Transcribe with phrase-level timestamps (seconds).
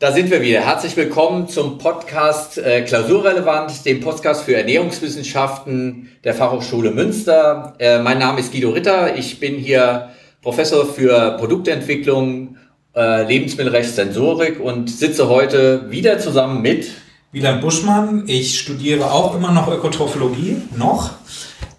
[0.00, 0.60] Da sind wir wieder.
[0.60, 7.74] Herzlich willkommen zum Podcast äh, Klausurrelevant, dem Podcast für Ernährungswissenschaften der Fachhochschule Münster.
[7.80, 9.16] Äh, mein Name ist Guido Ritter.
[9.16, 10.10] Ich bin hier
[10.40, 12.58] Professor für Produktentwicklung,
[12.94, 16.86] äh, Lebensmittelrecht, Sensorik und sitze heute wieder zusammen mit
[17.32, 18.22] Wieland Buschmann.
[18.28, 21.10] Ich studiere auch immer noch Ökotrophologie, noch.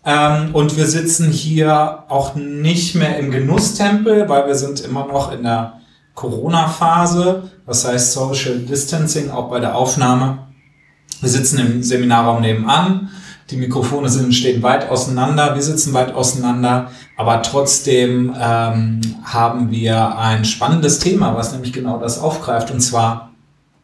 [0.06, 5.32] Ähm, und wir sitzen hier auch nicht mehr im Genusstempel, weil wir sind immer noch
[5.32, 5.79] in der
[6.19, 10.50] Corona-Phase, was heißt Social Distancing auch bei der Aufnahme.
[11.21, 13.09] Wir sitzen im Seminarraum nebenan,
[13.50, 20.18] die Mikrofone sind, stehen weit auseinander, wir sitzen weit auseinander, aber trotzdem ähm, haben wir
[20.18, 23.31] ein spannendes Thema, was nämlich genau das aufgreift, und zwar,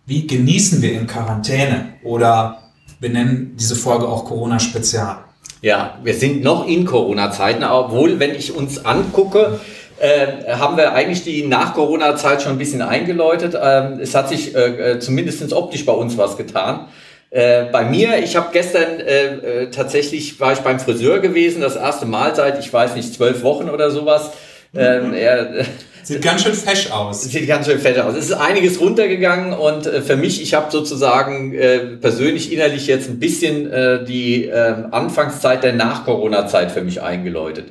[0.05, 1.94] wie genießen wir in Quarantäne?
[2.03, 2.59] Oder
[2.99, 5.20] wir nennen diese Folge auch Corona-Spezial.
[5.61, 9.61] Ja, wir sind noch in Corona-Zeiten, obwohl, wenn ich uns angucke,
[9.99, 13.58] äh, haben wir eigentlich die Nach-Corona-Zeit schon ein bisschen eingeläutet.
[13.61, 16.88] Ähm, es hat sich äh, äh zumindest optisch bei uns was getan.
[17.30, 21.75] Äh, bei mir, ich habe gestern äh, äh, tatsächlich, war ich beim Friseur gewesen, das
[21.75, 24.31] erste Mal seit, ich weiß nicht, zwölf Wochen oder sowas.
[24.73, 25.66] Ähm, er,
[26.05, 27.23] Sieht ganz schön fesch aus.
[27.23, 28.16] Sieht ganz schön fesch aus.
[28.16, 33.09] Es ist einiges runtergegangen und äh, für mich, ich habe sozusagen äh, persönlich innerlich jetzt
[33.09, 37.66] ein bisschen äh, die äh, Anfangszeit der Nach-Corona-Zeit für mich eingeläutet.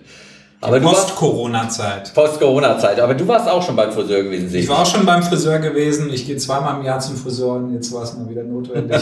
[0.64, 2.14] Aber Post-Corona-Zeit.
[2.14, 3.00] Post-Corona-Zeit.
[3.00, 6.10] Aber du warst auch schon beim Friseur gewesen, Ich war auch schon beim Friseur gewesen.
[6.12, 8.98] Ich gehe zweimal im Jahr zum Friseur und jetzt war es mal wieder notwendig.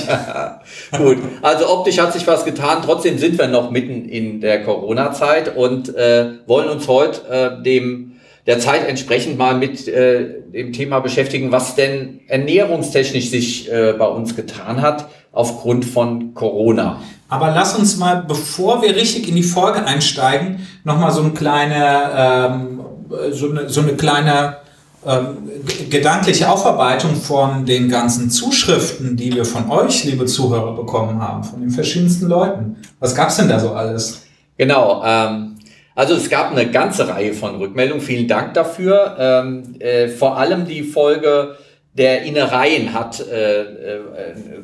[0.97, 2.79] Gut, also optisch hat sich was getan.
[2.85, 8.09] Trotzdem sind wir noch mitten in der Corona-Zeit und äh, wollen uns heute äh, dem
[8.47, 14.07] der Zeit entsprechend mal mit äh, dem Thema beschäftigen, was denn ernährungstechnisch sich äh, bei
[14.07, 17.01] uns getan hat aufgrund von Corona.
[17.33, 22.11] Aber lass uns mal, bevor wir richtig in die Folge einsteigen, nochmal so eine kleine,
[22.15, 22.81] ähm,
[23.31, 24.59] so eine, so eine kleine
[25.07, 25.39] ähm,
[25.89, 31.63] gedankliche Aufarbeitung von den ganzen Zuschriften, die wir von euch, liebe Zuhörer, bekommen haben, von
[31.63, 32.77] den verschiedensten Leuten.
[33.01, 34.27] Was gab's denn da so alles?
[34.59, 35.57] Genau, ähm,
[35.95, 38.03] also es gab eine ganze Reihe von Rückmeldungen.
[38.03, 39.17] Vielen Dank dafür.
[39.19, 41.57] Ähm, äh, vor allem die Folge
[41.95, 44.01] der Innereien hat äh, äh,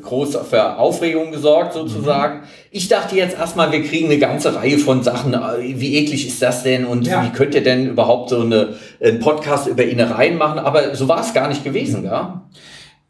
[0.00, 2.41] groß für Aufregung gesorgt sozusagen.
[2.41, 2.44] Mhm.
[2.71, 5.34] Ich dachte jetzt erstmal, wir kriegen eine ganze Reihe von Sachen.
[5.34, 7.22] Äh, wie eklig ist das denn und ja.
[7.22, 10.59] wie könnt ihr denn überhaupt so eine, einen Podcast über Innereien machen?
[10.59, 12.49] Aber so war es gar nicht gewesen, ja?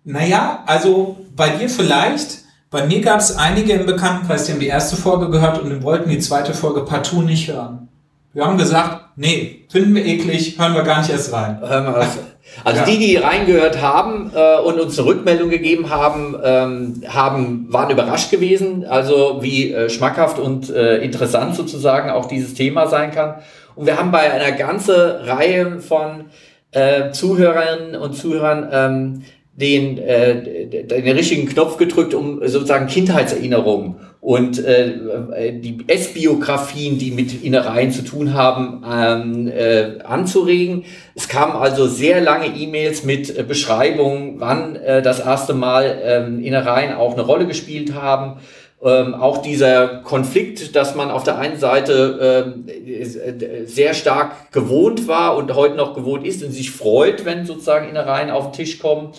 [0.04, 2.38] Naja, also bei dir vielleicht.
[2.70, 6.10] Bei mir gab es einige im Bekanntenkreis, die haben die erste Folge gehört und wollten
[6.10, 7.88] die zweite Folge partout nicht hören.
[8.34, 11.60] Wir haben gesagt, nee, finden wir eklig, hören wir gar nicht erst rein.
[11.60, 12.18] Hören wir was.
[12.64, 12.86] Also ja.
[12.86, 18.30] die, die reingehört haben äh, und uns eine Rückmeldung gegeben haben, ähm, haben, waren überrascht
[18.30, 23.34] gewesen, also wie äh, schmackhaft und äh, interessant sozusagen auch dieses Thema sein kann.
[23.74, 26.30] Und wir haben bei einer ganzen Reihe von
[26.72, 29.22] äh, Zuhörerinnen und Zuhörern ähm,
[29.58, 37.42] den, äh, den richtigen Knopf gedrückt, um sozusagen Kindheitserinnerungen und äh, die Essbiografien, die mit
[37.42, 40.84] Innereien zu tun haben, ähm, äh, anzuregen.
[41.16, 46.44] Es kamen also sehr lange E-Mails mit äh, Beschreibungen, wann äh, das erste Mal ähm,
[46.44, 48.40] Innereien auch eine Rolle gespielt haben.
[48.80, 55.36] Ähm, auch dieser Konflikt, dass man auf der einen Seite äh, sehr stark gewohnt war
[55.36, 59.14] und heute noch gewohnt ist und sich freut, wenn sozusagen Innereien auf den Tisch kommen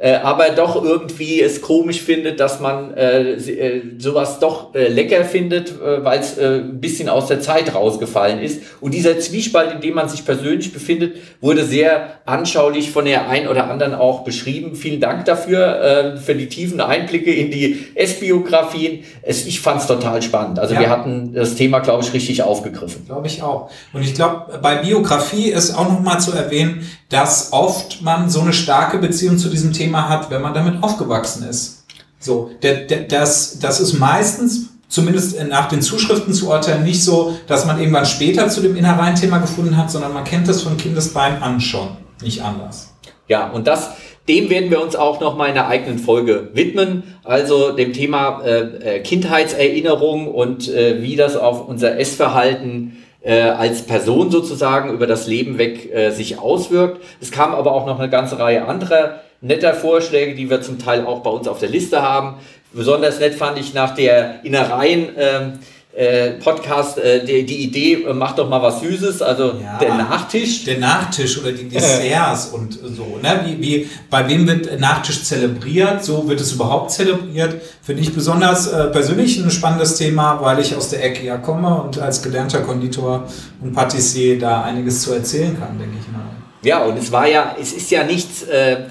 [0.00, 5.24] äh, aber doch irgendwie es komisch findet, dass man äh, äh, sowas doch äh, lecker
[5.24, 8.62] findet, äh, weil es äh, ein bisschen aus der Zeit rausgefallen ist.
[8.80, 13.48] Und dieser Zwiespalt, in dem man sich persönlich befindet, wurde sehr anschaulich von der einen
[13.48, 14.76] oder anderen auch beschrieben.
[14.76, 19.02] Vielen Dank dafür, äh, für die tiefen Einblicke in die S-Biografien.
[19.26, 20.60] Ich fand es total spannend.
[20.60, 20.80] Also ja.
[20.80, 23.04] wir hatten das Thema, glaube ich, richtig aufgegriffen.
[23.06, 23.68] Glaube ich auch.
[23.92, 28.52] Und ich glaube, bei Biografie ist auch nochmal zu erwähnen, dass oft man so eine
[28.52, 31.84] starke Beziehung zu diesem Thema hat, wenn man damit aufgewachsen ist.
[32.20, 37.36] So, der, der, das, das ist meistens, zumindest nach den Zuschriften zu urteilen, nicht so,
[37.46, 41.42] dass man irgendwann später zu dem Innereien-Thema gefunden hat, sondern man kennt das von Kindesbein
[41.42, 41.88] an schon.
[42.22, 42.94] Nicht anders.
[43.28, 43.90] Ja, und das,
[44.28, 47.02] dem werden wir uns auch noch mal in einer eigenen Folge widmen.
[47.22, 53.82] Also dem Thema äh, äh Kindheitserinnerung und äh, wie das auf unser Essverhalten äh, als
[53.82, 57.02] Person sozusagen über das Leben weg äh, sich auswirkt.
[57.20, 61.06] Es kam aber auch noch eine ganze Reihe anderer netter Vorschläge, die wir zum Teil
[61.06, 62.36] auch bei uns auf der Liste haben.
[62.72, 65.10] Besonders nett fand ich nach der Innereien.
[65.16, 65.58] Ähm,
[65.98, 69.94] äh, Podcast äh, die, die Idee, äh, mach doch mal was Süßes, also ja, der
[69.96, 70.62] Nachtisch.
[70.64, 73.18] Der Nachtisch oder die Desserts und so.
[73.20, 73.40] Ne?
[73.44, 76.04] Wie, wie, bei wem wird Nachtisch zelebriert?
[76.04, 77.60] So wird es überhaupt zelebriert.
[77.82, 81.82] Finde ich besonders äh, persönlich ein spannendes Thema, weil ich aus der Ecke ja komme
[81.82, 83.26] und als gelernter Konditor
[83.60, 86.22] und Patissier da einiges zu erzählen kann, denke ich mal.
[86.62, 88.44] Ja, und es war ja, es ist ja nichts.
[88.44, 88.84] Äh,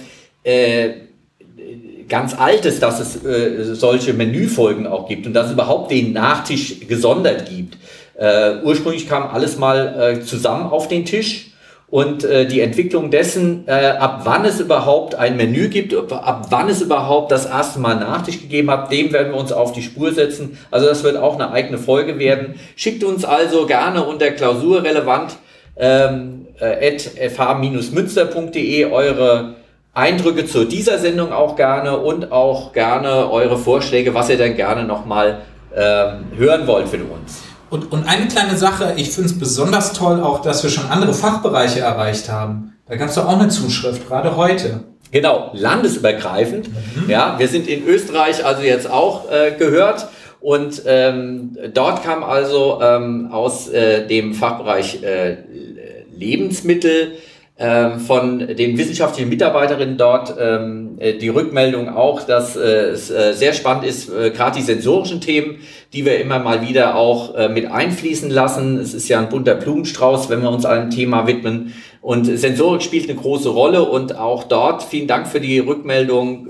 [0.47, 0.93] äh,
[2.07, 6.13] ganz alt ist, dass es äh, solche Menüfolgen auch gibt und dass es überhaupt den
[6.13, 7.77] Nachtisch gesondert gibt.
[8.15, 11.51] Äh, ursprünglich kam alles mal äh, zusammen auf den Tisch
[11.89, 16.69] und äh, die Entwicklung dessen, äh, ab wann es überhaupt ein Menü gibt, ab wann
[16.69, 20.13] es überhaupt das erste Mal Nachtisch gegeben hat, dem werden wir uns auf die Spur
[20.13, 20.57] setzen.
[20.71, 22.55] Also das wird auch eine eigene Folge werden.
[22.77, 25.37] Schickt uns also gerne unter klausurrelevant
[25.75, 26.97] ähm, äh,
[27.29, 29.55] fh-münster.de eure
[29.97, 34.83] Eindrücke zu dieser Sendung auch gerne und auch gerne eure Vorschläge, was ihr denn gerne
[34.83, 35.39] nochmal
[35.75, 37.41] ähm, hören wollt für uns.
[37.71, 41.13] Und, und eine kleine Sache, ich finde es besonders toll auch, dass wir schon andere
[41.13, 42.73] Fachbereiche erreicht haben.
[42.87, 44.83] Da gab es doch auch eine Zuschrift, gerade heute.
[45.11, 46.69] Genau, landesübergreifend.
[46.69, 47.09] Mhm.
[47.09, 50.07] Ja, wir sind in Österreich also jetzt auch äh, gehört.
[50.39, 55.37] Und ähm, dort kam also ähm, aus äh, dem Fachbereich äh,
[56.15, 57.13] Lebensmittel
[57.59, 63.53] von den wissenschaftlichen Mitarbeiterinnen dort ähm, äh, die Rückmeldung auch, dass äh, es äh, sehr
[63.53, 65.57] spannend ist, gerade die sensorischen Themen,
[65.91, 68.77] die wir immer mal wieder auch mit einfließen lassen.
[68.77, 71.73] Es ist ja ein bunter Blumenstrauß, wenn wir uns einem Thema widmen.
[72.01, 76.47] Und Sensorik spielt eine große Rolle und auch dort vielen Dank für die Rückmeldung.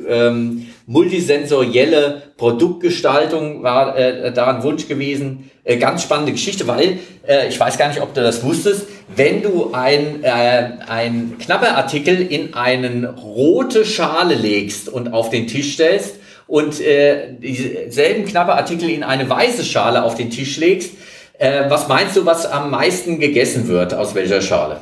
[0.89, 5.51] Multisensorielle Produktgestaltung war äh, da ein Wunsch gewesen.
[5.65, 9.41] Äh, ganz spannende Geschichte, weil äh, ich weiß gar nicht, ob du das wusstest, wenn
[9.41, 16.15] du ein, äh, ein Knabberartikel in eine rote Schale legst und auf den Tisch stellst
[16.47, 20.93] und äh, dieselben Knabberartikel in eine weiße Schale auf den Tisch legst,
[21.37, 23.93] äh, was meinst du, was am meisten gegessen wird?
[23.93, 24.79] Aus welcher Schale?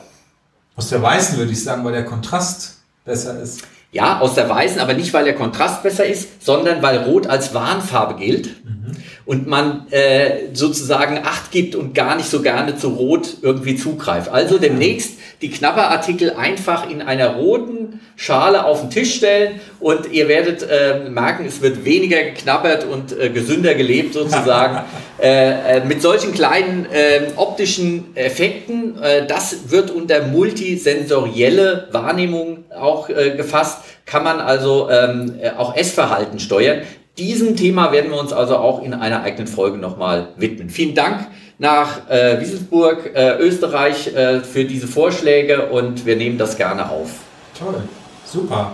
[0.76, 2.76] Aus der weißen würde ich sagen, weil der Kontrast
[3.06, 3.62] besser ist.
[3.92, 7.54] Ja, aus der weißen, aber nicht, weil der Kontrast besser ist, sondern weil Rot als
[7.54, 8.48] Warnfarbe gilt.
[8.66, 8.92] Mhm.
[9.26, 14.30] Und man äh, sozusagen Acht gibt und gar nicht so gerne zu Rot irgendwie zugreift.
[14.30, 20.28] Also demnächst die Knabberartikel einfach in einer roten Schale auf den Tisch stellen und ihr
[20.28, 24.84] werdet äh, merken, es wird weniger geknabbert und äh, gesünder gelebt sozusagen.
[25.18, 33.08] Äh, äh, mit solchen kleinen äh, optischen Effekten, äh, das wird unter multisensorielle Wahrnehmung auch
[33.08, 36.82] äh, gefasst, kann man also ähm, äh, auch Essverhalten steuern.
[37.18, 40.70] Diesem Thema werden wir uns also auch in einer eigenen Folge nochmal widmen.
[40.70, 46.58] Vielen Dank nach äh, Wieselsburg, äh, Österreich, äh, für diese Vorschläge und wir nehmen das
[46.58, 47.10] gerne auf.
[47.58, 47.84] Toll,
[48.26, 48.74] super.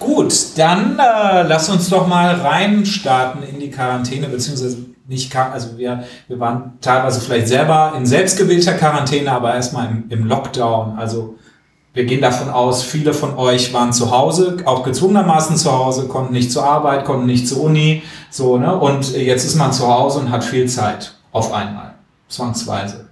[0.00, 6.40] Gut, dann lass uns doch mal reinstarten in die Quarantäne, beziehungsweise nicht, also wir, wir
[6.40, 10.98] waren teilweise vielleicht selber in selbstgewählter Quarantäne, aber erstmal im, im Lockdown.
[10.98, 11.36] Also
[11.92, 16.32] wir gehen davon aus, viele von euch waren zu Hause, auch gezwungenermaßen zu Hause, konnten
[16.32, 18.76] nicht zur Arbeit, konnten nicht zur Uni, so, ne?
[18.76, 21.94] Und jetzt ist man zu Hause und hat viel Zeit auf einmal,
[22.28, 23.08] zwangsweise.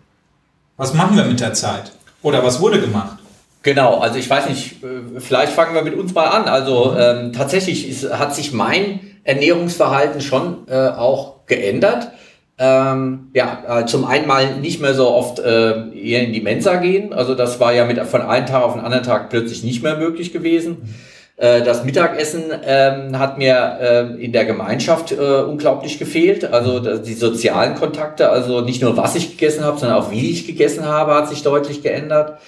[0.77, 1.93] Was machen wir mit der Zeit?
[2.23, 3.19] Oder was wurde gemacht?
[3.63, 6.49] Genau, also ich weiß nicht, äh, vielleicht fangen wir mit uns mal an.
[6.49, 12.11] Also ähm, tatsächlich ist, hat sich mein Ernährungsverhalten schon äh, auch geändert.
[12.59, 16.77] Ähm, ja, äh, zum einen mal nicht mehr so oft äh, eher in die Mensa
[16.77, 17.13] gehen.
[17.13, 19.97] Also das war ja mit von einem Tag auf den anderen Tag plötzlich nicht mehr
[19.97, 20.95] möglich gewesen.
[21.37, 26.45] Äh, das Mittagessen ähm, hat mir äh, in der Gemeinschaft äh, unglaublich gefehlt.
[26.53, 30.47] Also die sozialen Kontakte, also nicht nur was ich gegessen habe, sondern auch wie ich
[30.47, 32.39] gegessen habe, hat sich deutlich geändert.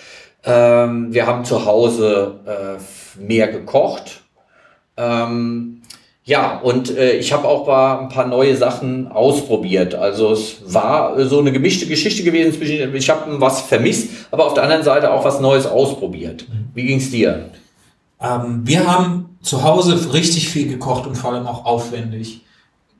[0.44, 4.20] Ähm, wir haben zu Hause äh, mehr gekocht.
[4.96, 5.80] Ähm,
[6.26, 9.94] ja, und äh, ich habe auch mal ein paar neue Sachen ausprobiert.
[9.94, 14.54] Also es war so eine gemischte Geschichte gewesen zwischen, ich habe was vermisst, aber auf
[14.54, 16.46] der anderen Seite auch was Neues ausprobiert.
[16.48, 16.68] Mhm.
[16.72, 17.50] Wie ging's dir?
[18.22, 22.40] Ähm, wir haben zu Hause richtig viel gekocht und vor allem auch aufwendig.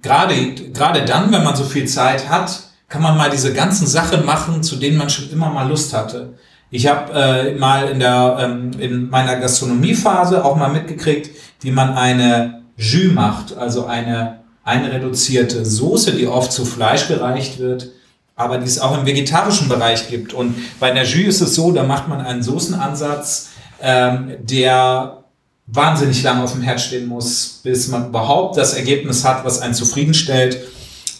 [0.02, 0.35] Gerade,
[0.75, 4.62] gerade dann, wenn man so viel Zeit hat, kann man mal diese ganzen Sachen machen,
[4.62, 6.35] zu denen man schon immer mal Lust hatte.
[6.71, 11.31] Ich habe äh, mal in, der, ähm, in meiner Gastronomiephase auch mal mitgekriegt,
[11.62, 17.90] wie man eine Jus macht, also eine einreduzierte Soße, die oft zu Fleisch gereicht wird,
[18.37, 20.33] aber die es auch im vegetarischen Bereich gibt.
[20.33, 23.50] Und bei einer Jus ist es so, da macht man einen Soßenansatz,
[23.81, 25.25] ähm, der
[25.66, 29.75] wahnsinnig lange auf dem Herd stehen muss, bis man überhaupt das Ergebnis hat, was einen
[29.75, 30.59] zufriedenstellt.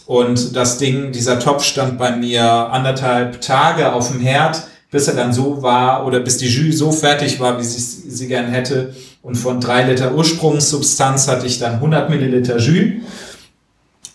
[0.05, 5.13] Und das Ding, dieser Topf stand bei mir anderthalb Tage auf dem Herd, bis er
[5.13, 8.95] dann so war oder bis die Jus so fertig war, wie sie sie gern hätte.
[9.21, 13.03] Und von drei Liter Ursprungssubstanz hatte ich dann 100 Milliliter Jus.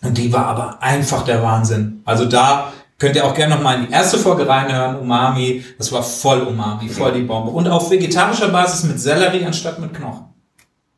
[0.00, 2.00] Und die war aber einfach der Wahnsinn.
[2.06, 5.62] Also da könnt ihr auch gerne noch mal in die erste Folge reinhören, Umami.
[5.76, 7.50] Das war voll Umami, voll die Bombe.
[7.50, 10.25] Und auf vegetarischer Basis mit Sellerie anstatt mit Knochen.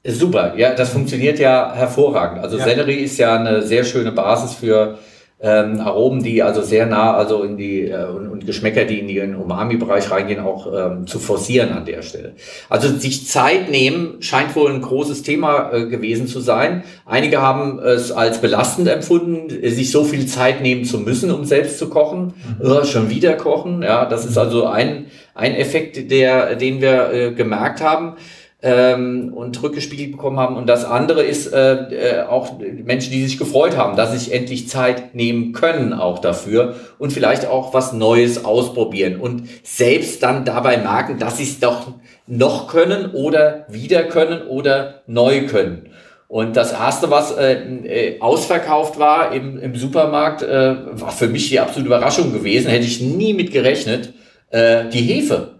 [0.06, 2.40] Super, ja, das funktioniert ja hervorragend.
[2.40, 2.62] Also ja.
[2.62, 5.00] Sellerie ist ja eine sehr schöne Basis für
[5.42, 9.08] ähm, Aromen, die also sehr nah, also in die äh, und, und, Geschmäcker, die in
[9.08, 12.34] den Umami-Bereich reingehen, auch ähm, zu forcieren an der Stelle.
[12.68, 16.84] Also sich Zeit nehmen scheint wohl ein großes Thema äh, gewesen zu sein.
[17.04, 21.78] Einige haben es als belastend empfunden, sich so viel Zeit nehmen zu müssen, um selbst
[21.78, 22.34] zu kochen.
[22.61, 22.66] Mhm.
[22.66, 27.32] Äh, schon wieder kochen, ja, das ist also ein ein Effekt, der, den wir äh,
[27.32, 28.16] gemerkt haben
[28.62, 30.57] ähm, und rückgespiegelt bekommen haben.
[30.57, 34.33] Und das andere ist äh, äh, auch Menschen, die sich gefreut haben, dass sie sich
[34.33, 40.45] endlich Zeit nehmen können auch dafür und vielleicht auch was Neues ausprobieren und selbst dann
[40.45, 41.95] dabei merken, dass sie es doch
[42.26, 45.88] noch können oder wieder können oder neu können.
[46.28, 51.50] Und das erste, was äh, äh, ausverkauft war im, im Supermarkt, äh, war für mich
[51.50, 52.71] die absolute Überraschung gewesen.
[52.71, 54.14] Hätte ich nie mit gerechnet.
[54.49, 55.51] Äh, die Hefe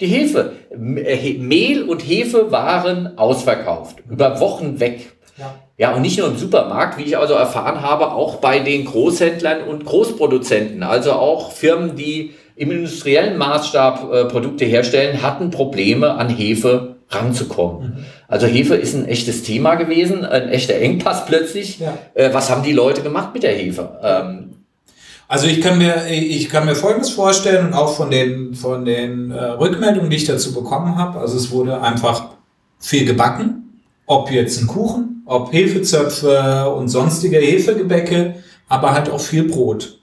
[0.00, 0.52] die Hefe.
[0.70, 5.12] Äh, Mehl und Hefe waren ausverkauft, über Wochen weg.
[5.38, 5.54] Ja.
[5.78, 9.62] ja, und nicht nur im Supermarkt, wie ich also erfahren habe, auch bei den Großhändlern
[9.62, 16.28] und Großproduzenten, also auch Firmen, die im industriellen Maßstab äh, Produkte herstellen, hatten Probleme an
[16.28, 17.82] Hefe ranzukommen.
[17.82, 18.04] Mhm.
[18.28, 21.80] Also Hefe ist ein echtes Thema gewesen, ein echter Engpass plötzlich.
[21.80, 21.96] Ja.
[22.14, 23.98] Äh, was haben die Leute gemacht mit der Hefe?
[24.02, 24.59] Ähm,
[25.30, 29.30] also ich kann mir, ich kann mir Folgendes vorstellen und auch von den, von den
[29.30, 31.20] äh, Rückmeldungen, die ich dazu bekommen habe.
[31.20, 32.30] Also es wurde einfach
[32.80, 39.44] viel gebacken, ob jetzt ein Kuchen, ob Hefezöpfe und sonstige Hefegebäcke, aber halt auch viel
[39.44, 40.00] Brot.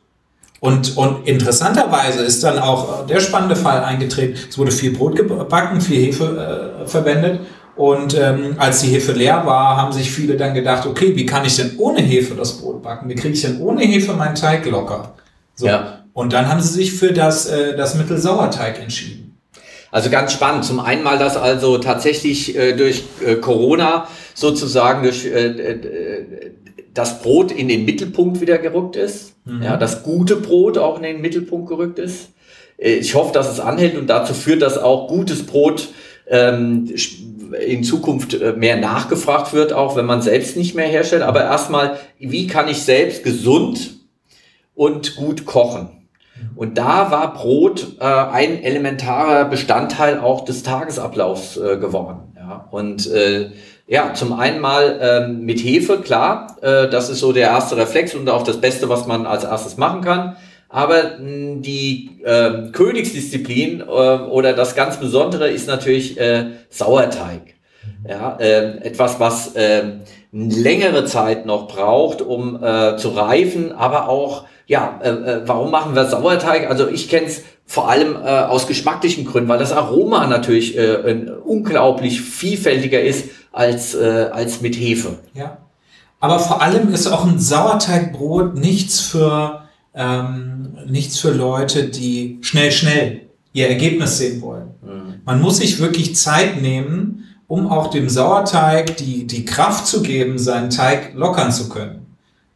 [0.62, 4.40] Und, und interessanterweise ist dann auch der spannende Fall eingetreten.
[4.50, 7.42] Es wurde viel Brot gebacken, viel Hefe äh, verwendet
[7.78, 11.46] und ähm, als die Hefe leer war, haben sich viele dann gedacht, okay, wie kann
[11.46, 13.08] ich denn ohne Hefe das Brot backen?
[13.08, 15.14] Wie kriege ich denn ohne Hefe meinen Teig locker?
[15.56, 15.68] So.
[15.68, 16.04] Ja.
[16.14, 19.38] Und dann haben sie sich für das, äh, das Mittel Sauerteig entschieden.
[19.92, 20.66] Also ganz spannend.
[20.66, 26.52] Zum einen mal, dass also tatsächlich äh, durch äh, Corona sozusagen durch äh,
[26.96, 29.34] das Brot in den Mittelpunkt wieder gerückt ist.
[29.46, 29.62] Mhm.
[29.62, 32.30] Ja, das gute Brot auch in den Mittelpunkt gerückt ist.
[32.78, 35.90] Äh, ich hoffe, dass es anhält und dazu führt, dass auch gutes Brot
[36.30, 36.92] ähm,
[37.54, 41.22] in Zukunft äh, mehr nachgefragt wird, auch wenn man selbst nicht mehr herstellt.
[41.22, 43.98] Aber erstmal, wie kann ich selbst gesund
[44.76, 45.90] und gut kochen?
[46.56, 52.34] Und da war Brot äh, ein elementarer Bestandteil auch des Tagesablaufs äh, geworden.
[52.36, 52.68] Ja?
[52.72, 53.52] Und äh,
[53.88, 58.14] ja, zum einen mal ähm, mit Hefe, klar, äh, das ist so der erste Reflex
[58.16, 60.36] und auch das Beste, was man als erstes machen kann.
[60.70, 67.56] Aber mh, die äh, Königsdisziplin äh, oder das ganz Besondere ist natürlich äh, Sauerteig.
[68.08, 69.84] Ja, äh, etwas, was äh,
[70.32, 75.96] längere Zeit noch braucht, um äh, zu reifen, aber auch, ja, äh, äh warum machen
[75.96, 76.70] wir Sauerteig?
[76.70, 81.28] Also ich kenne es vor allem äh, aus geschmacklichen Gründen, weil das Aroma natürlich äh,
[81.44, 85.20] unglaublich vielfältiger ist als, äh, als mit Hefe.
[85.34, 85.58] Ja.
[86.20, 89.67] Aber vor allem ist auch ein Sauerteigbrot nichts für
[89.98, 93.22] ähm, nichts für Leute, die schnell, schnell
[93.54, 94.70] ihr Ergebnis sehen wollen.
[94.82, 95.22] Mhm.
[95.26, 100.38] Man muss sich wirklich Zeit nehmen, um auch dem Sauerteig die, die Kraft zu geben,
[100.38, 102.06] seinen Teig lockern zu können.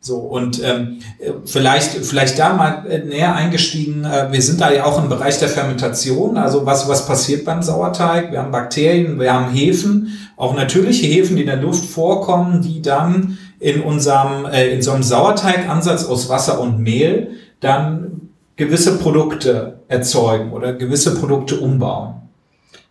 [0.04, 0.98] So, und ähm,
[1.46, 5.48] vielleicht, vielleicht da mal näher eingestiegen, äh, wir sind da ja auch im Bereich der
[5.48, 8.32] Fermentation, also was, was passiert beim Sauerteig?
[8.32, 12.82] Wir haben Bakterien, wir haben Hefen, auch natürliche Hefen, die in der Luft vorkommen, die
[12.82, 19.80] dann in unserem, äh, in so einem Sauerteigansatz aus Wasser und Mehl dann gewisse Produkte
[19.88, 22.16] erzeugen oder gewisse Produkte umbauen.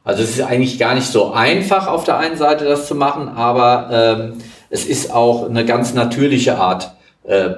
[0.05, 3.29] Also es ist eigentlich gar nicht so einfach auf der einen Seite das zu machen,
[3.29, 4.33] aber ähm,
[4.71, 7.51] es ist auch eine ganz natürliche Art, äh,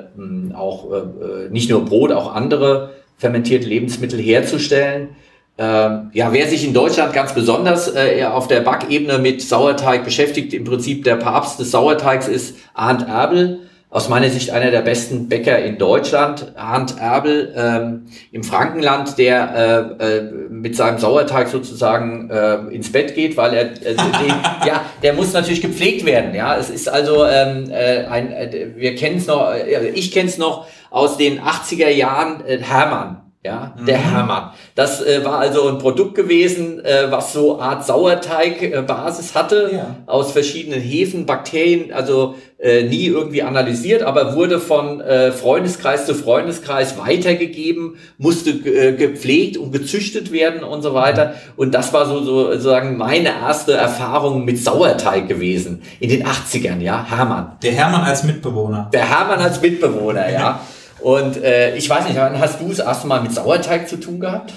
[0.54, 5.10] auch äh, nicht nur Brot, auch andere fermentierte Lebensmittel herzustellen.
[5.58, 10.54] Ähm, ja, wer sich in Deutschland ganz besonders äh, auf der Backebene mit Sauerteig beschäftigt,
[10.54, 13.60] im Prinzip der Papst des Sauerteigs ist Arndt Erbel.
[13.90, 19.98] Aus meiner Sicht einer der besten Bäcker in Deutschland, Arndt Erbel ähm, im Frankenland, der
[20.00, 24.34] äh, äh, mit seinem Sauerteig sozusagen äh, ins Bett geht, weil er, äh, den,
[24.66, 26.34] ja, der muss natürlich gepflegt werden.
[26.34, 28.34] Ja, es ist also ähm, äh, ein,
[28.76, 29.52] wir kennen es noch,
[29.92, 34.02] ich kenne es noch aus den 80er Jahren, Hermann ja, der mhm.
[34.02, 34.50] Hermann.
[34.76, 39.96] Das äh, war also ein Produkt gewesen, äh, was so Art Sauerteig-Basis hatte, ja.
[40.06, 46.14] aus verschiedenen Hefen, Bakterien, also äh, nie irgendwie analysiert, aber wurde von äh, Freundeskreis zu
[46.14, 51.34] Freundeskreis weitergegeben, musste äh, gepflegt und gezüchtet werden und so weiter.
[51.56, 56.78] Und das war so, so sozusagen meine erste Erfahrung mit Sauerteig gewesen in den 80ern,
[56.78, 57.56] ja, Hermann.
[57.64, 58.88] Der Hermann als Mitbewohner.
[58.92, 60.60] Der Hermann als Mitbewohner, ja.
[61.02, 64.20] Und äh, ich weiß nicht, wann hast du das erste Mal mit Sauerteig zu tun
[64.20, 64.52] gehabt?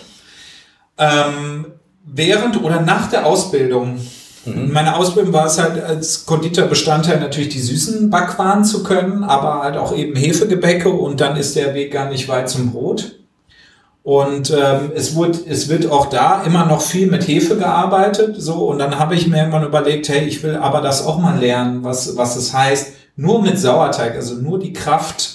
[0.98, 1.66] Ähm,
[2.06, 4.00] während oder nach der Ausbildung
[4.46, 9.64] In meiner Ausbildung war es halt als Konditorbestandteil natürlich die süßen Backwaren zu können, aber
[9.64, 13.20] halt auch eben Hefegebäcke und dann ist der Weg gar nicht weit zum Brot.
[14.04, 18.36] Und ähm, es, wird, es wird auch da immer noch viel mit Hefe gearbeitet.
[18.38, 21.40] So, und dann habe ich mir irgendwann überlegt, hey, ich will aber das auch mal
[21.40, 25.35] lernen, was, was es heißt, nur mit Sauerteig, also nur die Kraft,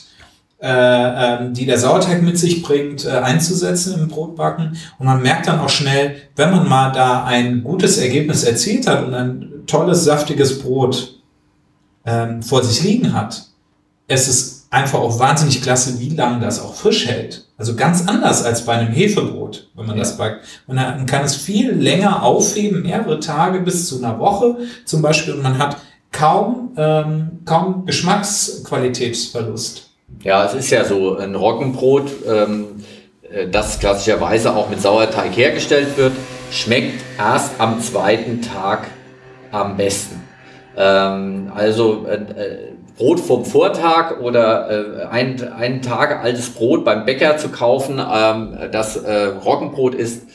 [0.62, 4.76] die der Sauerteig mit sich bringt, äh, einzusetzen im Brotbacken.
[4.98, 9.06] Und man merkt dann auch schnell, wenn man mal da ein gutes Ergebnis erzielt hat
[9.06, 11.18] und ein tolles, saftiges Brot
[12.04, 13.46] ähm, vor sich liegen hat,
[14.06, 17.46] es ist einfach auch wahnsinnig klasse, wie lange das auch frisch hält.
[17.56, 20.02] Also ganz anders als bei einem Hefebrot, wenn man ja.
[20.02, 20.44] das backt.
[20.66, 25.42] Man kann es viel länger aufheben, mehrere Tage bis zu einer Woche zum Beispiel, und
[25.42, 25.76] man hat
[26.12, 29.89] kaum, ähm, kaum Geschmacksqualitätsverlust.
[30.22, 32.66] Ja, es ist ja so, ein Roggenbrot, ähm,
[33.30, 36.12] äh, das klassischerweise auch mit Sauerteig hergestellt wird,
[36.50, 38.88] schmeckt erst am zweiten Tag
[39.50, 40.22] am besten.
[40.76, 42.58] Ähm, also äh, äh
[43.00, 48.58] Brot vom Vortag oder äh, ein, ein Tag altes Brot beim Bäcker zu kaufen, ähm,
[48.72, 50.26] das äh, Roggenbrot ist,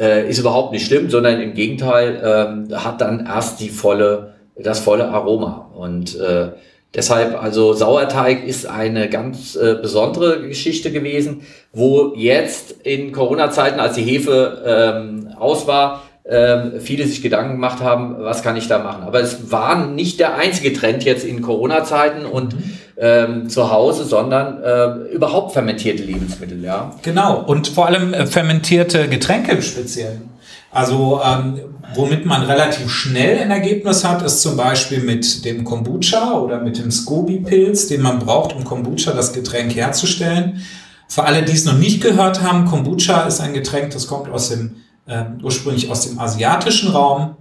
[0.00, 4.80] äh, ist überhaupt nicht schlimm, sondern im Gegenteil ähm, hat dann erst die volle, das
[4.80, 5.70] volle Aroma.
[5.74, 6.52] Und äh,
[6.94, 13.94] deshalb, also Sauerteig ist eine ganz äh, besondere Geschichte gewesen, wo jetzt in Corona-Zeiten, als
[13.94, 18.78] die Hefe ähm, aus war, ähm, viele sich Gedanken gemacht haben, was kann ich da
[18.78, 19.02] machen.
[19.02, 22.78] Aber es war nicht der einzige Trend jetzt in Corona-Zeiten und mhm.
[22.96, 26.94] ähm, zu Hause, sondern äh, überhaupt fermentierte Lebensmittel, ja.
[27.02, 30.33] Genau, und vor allem äh, fermentierte Getränke im Speziellen.
[30.74, 31.60] Also ähm,
[31.94, 36.78] womit man relativ schnell ein Ergebnis hat, ist zum Beispiel mit dem Kombucha oder mit
[36.78, 40.64] dem Scoby-Pilz, den man braucht, um Kombucha, das Getränk herzustellen.
[41.06, 44.48] Für alle, die es noch nicht gehört haben, Kombucha ist ein Getränk, das kommt aus
[44.48, 44.76] dem
[45.06, 47.36] äh, ursprünglich aus dem asiatischen Raum.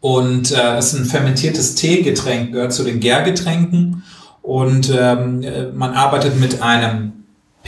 [0.00, 4.04] Und äh, ist ein fermentiertes Teegetränk, gehört zu den Gärgetränken.
[4.42, 7.17] Und ähm, man arbeitet mit einem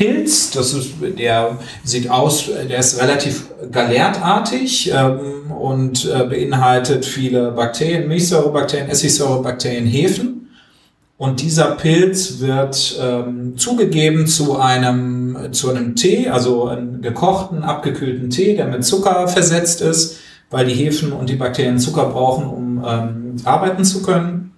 [0.00, 7.50] Pilz, das ist, der sieht aus, der ist relativ galertartig ähm, und äh, beinhaltet viele
[7.50, 10.49] Bakterien, Milchsäurebakterien, Essigsäurebakterien, Hefen.
[11.19, 18.30] Und dieser Pilz wird ähm, zugegeben zu einem, zu einem Tee, also einen gekochten, abgekühlten
[18.30, 20.17] Tee, der mit Zucker versetzt ist,
[20.49, 24.50] weil die Hefen und die Bakterien Zucker brauchen, um ähm, arbeiten zu können.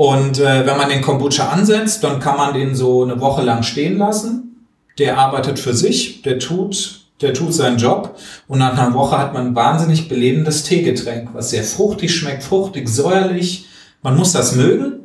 [0.00, 3.62] Und äh, wenn man den Kombucha ansetzt, dann kann man den so eine Woche lang
[3.62, 4.64] stehen lassen.
[4.98, 8.16] Der arbeitet für sich, der tut, der tut seinen Job.
[8.48, 12.88] Und nach einer Woche hat man ein wahnsinnig belebendes Teegetränk, was sehr fruchtig schmeckt, fruchtig,
[12.88, 13.66] säuerlich.
[14.00, 15.00] Man muss das mögen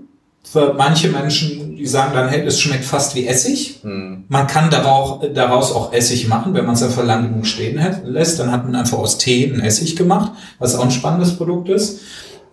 [0.49, 3.79] für manche Menschen, die sagen dann, hey, es schmeckt fast wie Essig.
[3.81, 4.23] Hm.
[4.29, 8.39] Man kann daraus, daraus auch Essig machen, wenn man es einfach lang genug stehen lässt.
[8.39, 11.99] Dann hat man einfach aus Tee einen Essig gemacht, was auch ein spannendes Produkt ist.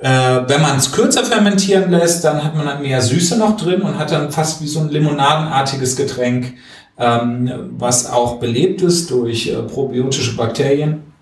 [0.02, 3.82] Äh, wenn man es kürzer fermentieren lässt, dann hat man dann mehr Süße noch drin
[3.82, 6.54] und hat dann fast wie so ein limonadenartiges Getränk,
[6.98, 11.12] ähm, was auch belebt ist durch äh, probiotische Bakterien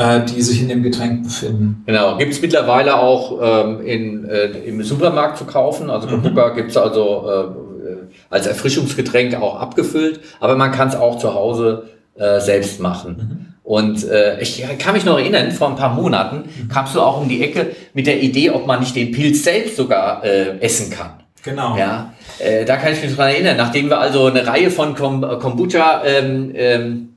[0.00, 1.82] äh, die sich in dem Getränk befinden.
[1.86, 5.90] Genau, gibt es mittlerweile auch ähm, in, äh, im Supermarkt zu kaufen.
[5.90, 6.56] Also Kombucha mhm.
[6.56, 7.96] gibt es also äh,
[8.30, 13.16] als Erfrischungsgetränk auch abgefüllt, aber man kann es auch zu Hause äh, selbst machen.
[13.16, 13.54] Mhm.
[13.70, 17.28] Und äh, ich kann mich noch erinnern, vor ein paar Monaten kamst du auch um
[17.28, 21.22] die Ecke mit der Idee, ob man nicht den Pilz selbst sogar äh, essen kann.
[21.44, 21.76] Genau.
[21.76, 23.56] Ja, äh, da kann ich mich dran erinnern.
[23.56, 27.08] Nachdem wir also eine Reihe von Kombucha ähm, ähm,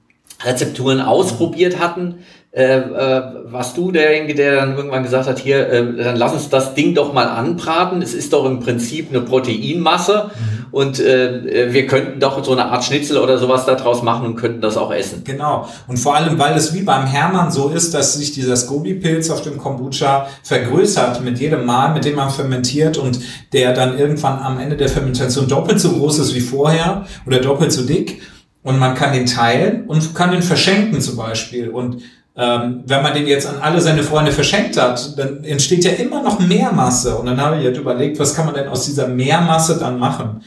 [0.43, 2.19] Rezepturen ausprobiert hatten,
[2.55, 6.49] äh, äh, warst du derjenige, der dann irgendwann gesagt hat, hier, äh, dann lass uns
[6.49, 8.03] das Ding doch mal anbraten.
[8.03, 10.65] Es ist doch im Prinzip eine Proteinmasse mhm.
[10.69, 14.61] und äh, wir könnten doch so eine Art Schnitzel oder sowas daraus machen und könnten
[14.61, 15.23] das auch essen.
[15.23, 15.67] Genau.
[15.87, 19.41] Und vor allem, weil es wie beim Hermann so ist, dass sich dieser Scoby-Pilz auf
[19.41, 23.19] dem Kombucha vergrößert mit jedem Mal, mit dem man fermentiert und
[23.51, 27.71] der dann irgendwann am Ende der Fermentation doppelt so groß ist wie vorher oder doppelt
[27.71, 28.21] so dick.
[28.61, 31.69] Und man kann den teilen und kann den verschenken zum Beispiel.
[31.69, 32.03] Und
[32.35, 36.23] ähm, wenn man den jetzt an alle seine Freunde verschenkt hat, dann entsteht ja immer
[36.23, 37.15] noch mehr Masse.
[37.15, 40.41] Und dann habe ich halt überlegt, was kann man denn aus dieser Mehrmasse dann machen?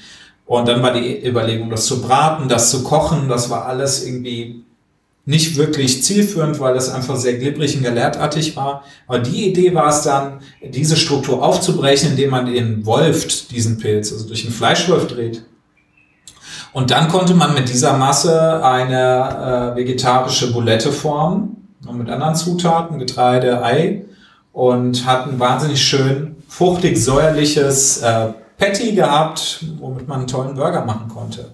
[0.46, 4.64] Und dann war die Überlegung, das zu braten, das zu kochen, das war alles irgendwie
[5.24, 8.84] nicht wirklich zielführend, weil das einfach sehr glibberig und galertartig war.
[9.08, 14.12] Aber die Idee war es dann, diese Struktur aufzubrechen, indem man den wolft, diesen Pilz,
[14.12, 15.44] also durch einen Fleischwolf dreht.
[16.72, 21.55] Und dann konnte man mit dieser Masse eine äh, vegetarische Boulette formen
[21.94, 24.04] mit anderen Zutaten, Getreide, Ei
[24.52, 30.84] und hat ein wahnsinnig schön fruchtig säuerliches äh, Patty gehabt, womit man einen tollen Burger
[30.84, 31.52] machen konnte.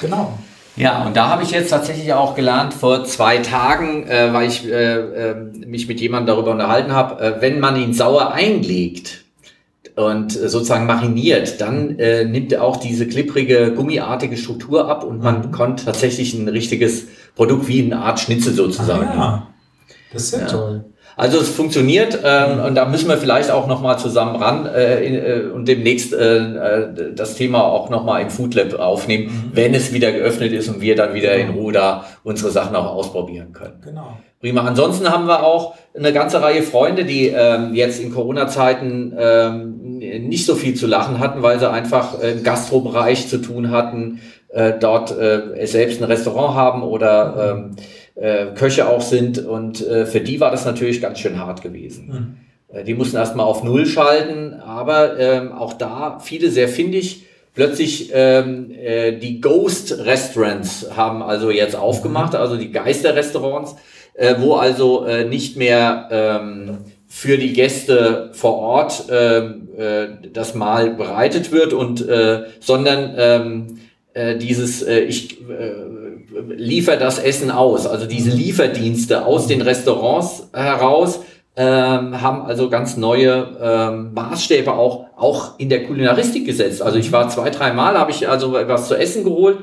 [0.00, 0.38] Genau.
[0.76, 4.66] Ja, und da habe ich jetzt tatsächlich auch gelernt, vor zwei Tagen, äh, weil ich
[4.66, 5.34] äh, äh,
[5.66, 9.24] mich mit jemandem darüber unterhalten habe, äh, wenn man ihn sauer einlegt
[9.96, 15.46] und sozusagen mariniert, dann äh, nimmt er auch diese klipprige, gummiartige Struktur ab und man
[15.46, 15.52] mhm.
[15.52, 19.08] kommt tatsächlich ein richtiges Produkt wie eine Art Schnitzel sozusagen.
[19.08, 19.46] Ah, ja.
[20.16, 20.46] Das ist ja, ja.
[20.46, 20.84] toll.
[21.18, 25.50] Also es funktioniert ähm, und da müssen wir vielleicht auch nochmal zusammen ran äh, äh,
[25.50, 29.50] und demnächst äh, äh, das Thema auch nochmal im Food Lab aufnehmen, mhm.
[29.54, 32.94] wenn es wieder geöffnet ist und wir dann wieder in Ruhe da unsere Sachen auch
[32.94, 33.80] ausprobieren können.
[33.82, 34.18] Genau.
[34.40, 34.60] Prima.
[34.64, 39.98] Ansonsten haben wir auch eine ganze Reihe Freunde, die ähm, jetzt in Corona-Zeiten ähm,
[40.28, 44.74] nicht so viel zu lachen hatten, weil sie einfach im Gastrobereich zu tun hatten, äh,
[44.78, 47.76] dort äh, selbst ein Restaurant haben oder ähm,
[48.16, 49.38] äh, Köche auch sind.
[49.38, 52.06] Und äh, für die war das natürlich ganz schön hart gewesen.
[52.70, 52.76] Mhm.
[52.76, 57.24] Äh, die mussten erstmal auf Null schalten, aber ähm, auch da viele sehr findig.
[57.54, 62.40] Plötzlich ähm, äh, die Ghost Restaurants haben also jetzt aufgemacht, mhm.
[62.40, 63.76] also die Geisterrestaurants,
[64.14, 70.54] äh, wo also äh, nicht mehr ähm, für die Gäste vor Ort äh, äh, das
[70.54, 73.78] Mahl bereitet wird und äh, sondern ähm,
[74.12, 75.72] äh, dieses äh, ich äh,
[76.48, 77.86] liefere das Essen aus.
[77.86, 81.20] Also diese Lieferdienste aus den Restaurants heraus
[81.56, 86.82] ähm, haben also ganz neue ähm, Maßstäbe auch, auch in der Kulinaristik gesetzt.
[86.82, 89.58] Also ich war zwei, drei Mal, habe ich also was zu essen geholt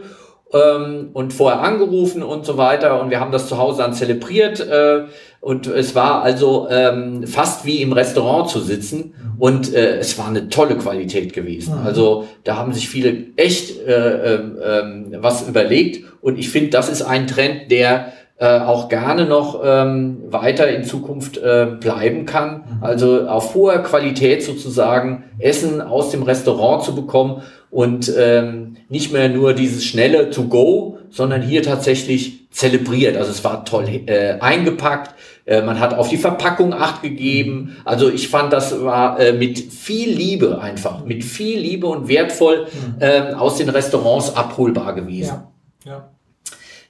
[0.53, 4.59] ähm, und vorher angerufen und so weiter und wir haben das zu Hause dann zelebriert
[4.59, 5.05] äh,
[5.41, 10.27] und es war also ähm, fast wie im Restaurant zu sitzen und äh, es war
[10.27, 11.79] eine tolle Qualität gewesen.
[11.79, 11.85] Mhm.
[11.85, 14.83] Also da haben sich viele echt äh, äh,
[15.17, 20.23] was überlegt und ich finde, das ist ein Trend, der äh, auch gerne noch ähm,
[20.29, 22.55] weiter in Zukunft äh, bleiben kann.
[22.55, 22.83] Mhm.
[22.83, 27.41] Also auf hoher Qualität sozusagen Essen aus dem Restaurant zu bekommen
[27.73, 33.17] und ähm, nicht mehr nur dieses schnelle To-Go, sondern hier tatsächlich zelebriert.
[33.17, 37.77] Also es war toll äh, eingepackt, äh, man hat auf die Verpackung acht gegeben.
[37.83, 42.67] Also ich fand, das war äh, mit viel Liebe einfach, mit viel Liebe und wertvoll
[42.99, 45.41] äh, aus den Restaurants abholbar gewesen.
[45.83, 45.91] Ja.
[45.91, 46.09] ja.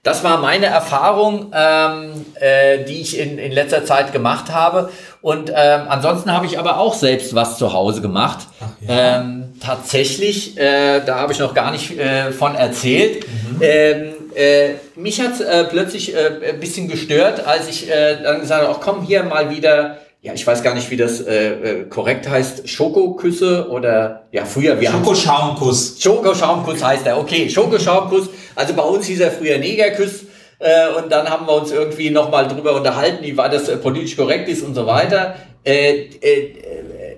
[0.04, 4.90] Das war meine Erfahrung, ähm, äh, die ich in, in letzter Zeit gemacht habe.
[5.22, 8.48] Und ähm, ansonsten habe ich aber auch selbst was zu Hause gemacht.
[8.82, 9.22] Ja.
[9.22, 13.26] Ähm, tatsächlich, äh, da habe ich noch gar nicht äh, von erzählt.
[13.28, 13.62] Mhm.
[13.62, 18.64] Ähm, äh, mich hat äh, plötzlich äh, ein bisschen gestört, als ich äh, dann gesagt
[18.64, 21.84] habe, ach komm, hier mal wieder, ja, ich weiß gar nicht, wie das äh, äh
[21.86, 25.98] korrekt heißt, Schokoküsse oder, ja, früher, wir Schokoschaumkuss.
[26.02, 28.30] Schokoschaumkuss heißt er, okay, Schokoschaumkuss.
[28.56, 30.26] Also bei uns hieß er früher Negerkuss.
[30.60, 34.48] Äh, und dann haben wir uns irgendwie nochmal drüber unterhalten, wie war das politisch korrekt
[34.50, 35.36] ist und so weiter.
[35.66, 36.54] Äh, äh,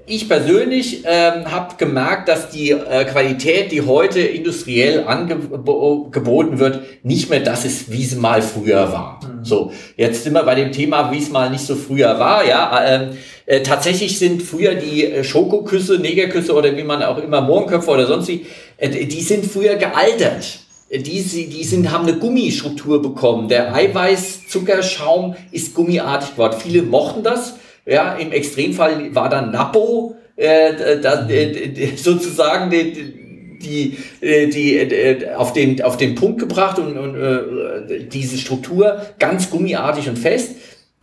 [0.07, 7.29] ich persönlich ähm, habe gemerkt, dass die äh, Qualität, die heute industriell angeboten wird, nicht
[7.29, 9.19] mehr das ist, wie sie mal früher war.
[9.23, 9.45] Mhm.
[9.45, 12.45] So, jetzt sind wir bei dem Thema, wie es mal nicht so früher war.
[12.45, 17.41] Ja, ähm, äh, tatsächlich sind früher die äh, Schokoküsse, Negerküsse oder wie man auch immer
[17.41, 18.45] Mohrenköpfe oder sonst wie,
[18.77, 20.59] äh, die sind früher gealtert.
[20.91, 23.49] Die, die sind, haben eine Gummistruktur bekommen.
[23.49, 26.55] Der Eiweiß-Zuckerschaum ist gummiartig geworden.
[26.61, 33.97] Viele mochten das ja, im Extremfall war dann Napo äh, da, äh, sozusagen die, die,
[34.21, 39.49] äh, die äh, auf, den, auf den Punkt gebracht und, und äh, diese Struktur ganz
[39.49, 40.55] gummiartig und fest.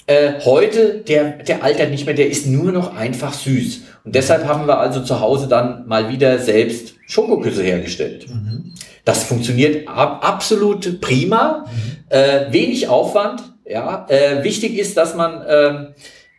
[0.06, 3.82] Äh, heute, der, der altert nicht mehr, der ist nur noch einfach süß.
[4.04, 8.26] Und deshalb haben wir also zu Hause dann mal wieder selbst Schokoküsse hergestellt.
[8.28, 8.74] Mhm.
[9.04, 12.16] Das funktioniert ab, absolut prima, mhm.
[12.16, 13.42] äh, wenig Aufwand.
[13.64, 15.92] Ja, äh, wichtig ist, dass man äh,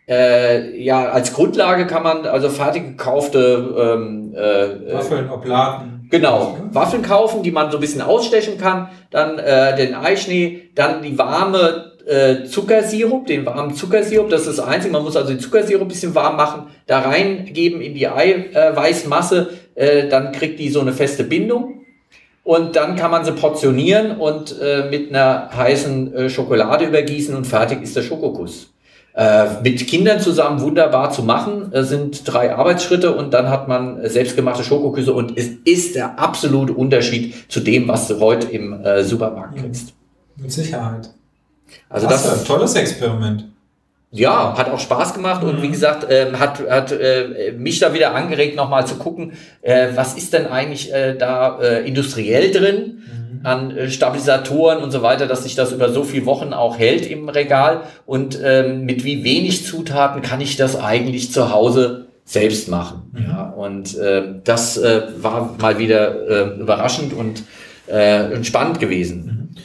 [0.08, 6.08] äh, ja, als Grundlage kann man also fertig gekaufte ähm, äh, Waffeln, Oblaten.
[6.10, 8.90] Genau, Waffeln kaufen, die man so ein bisschen ausstechen kann.
[9.12, 14.68] Dann äh, den Eischnee, dann die warme äh, Zuckersirup, den warmen Zuckersirup, das ist das
[14.68, 14.92] Einzige.
[14.92, 20.10] Man muss also den Zuckersirup ein bisschen warm machen, da reingeben in die Eiweißmasse, äh,
[20.10, 21.86] dann kriegt die so eine feste Bindung.
[22.44, 27.48] Und dann kann man sie portionieren und äh, mit einer heißen äh, Schokolade übergießen und
[27.48, 28.73] fertig ist der Schokokuss.
[29.16, 34.10] Äh, mit Kindern zusammen wunderbar zu machen, äh, sind drei Arbeitsschritte und dann hat man
[34.10, 39.04] selbstgemachte Schokoküsse und es ist der absolute Unterschied zu dem, was du heute im äh,
[39.04, 39.94] Supermarkt kriegst.
[40.36, 41.12] Mit Sicherheit.
[41.90, 43.46] Also das, das ist ein tolles Experiment.
[44.10, 45.72] Ja, hat auch Spaß gemacht und wie mhm.
[45.74, 50.34] gesagt, äh, hat, hat äh, mich da wieder angeregt, nochmal zu gucken, äh, was ist
[50.34, 53.04] denn eigentlich äh, da äh, industriell drin?
[53.44, 57.06] An äh, Stabilisatoren und so weiter, dass sich das über so viele Wochen auch hält
[57.06, 62.70] im Regal und ähm, mit wie wenig Zutaten kann ich das eigentlich zu Hause selbst
[62.70, 63.12] machen.
[63.12, 63.26] Mhm.
[63.26, 67.44] Ja, und äh, das äh, war mal wieder äh, überraschend und
[67.88, 69.26] äh, spannend gewesen.
[69.26, 69.62] Mhm.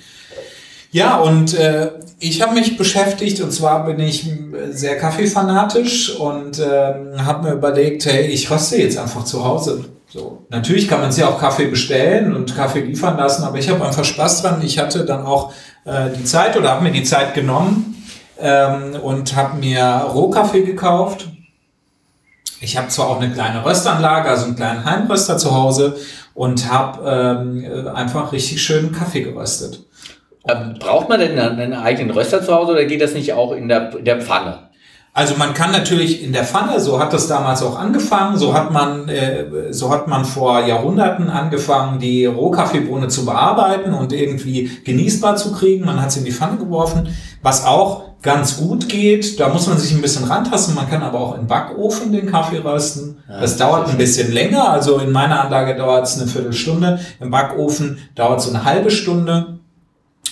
[0.90, 4.26] Ja, und äh, ich habe mich beschäftigt und zwar bin ich
[4.70, 9.84] sehr kaffeefanatisch und äh, habe mir überlegt, hey, ich röste jetzt einfach zu Hause.
[10.11, 13.85] So, natürlich kann man sich auch Kaffee bestellen und Kaffee liefern lassen, aber ich habe
[13.85, 14.62] einfach Spaß dran.
[14.62, 15.53] Ich hatte dann auch
[15.85, 18.03] äh, die Zeit oder habe mir die Zeit genommen
[18.38, 21.29] ähm, und habe mir Rohkaffee gekauft.
[22.61, 25.97] Ich habe zwar auch eine kleine Röstanlage, also einen kleinen Heimröster zu Hause
[26.35, 29.85] und habe ähm, einfach richtig schön Kaffee geröstet.
[30.49, 33.68] Ähm, braucht man denn einen eigenen Röster zu Hause oder geht das nicht auch in
[33.68, 34.67] der, in der Pfanne?
[35.18, 38.70] Also man kann natürlich in der Pfanne, so hat das damals auch angefangen, so hat
[38.70, 45.35] man, äh, so hat man vor Jahrhunderten angefangen, die Rohkaffeebohne zu bearbeiten und irgendwie genießbar
[45.35, 45.85] zu kriegen.
[45.85, 47.09] Man hat sie in die Pfanne geworfen,
[47.42, 49.40] was auch ganz gut geht.
[49.40, 50.76] Da muss man sich ein bisschen rantasten.
[50.76, 53.16] Man kann aber auch im Backofen den Kaffee rösten.
[53.26, 54.70] Das dauert ein bisschen länger.
[54.70, 57.00] Also in meiner Anlage dauert es eine Viertelstunde.
[57.18, 59.58] Im Backofen dauert es eine halbe Stunde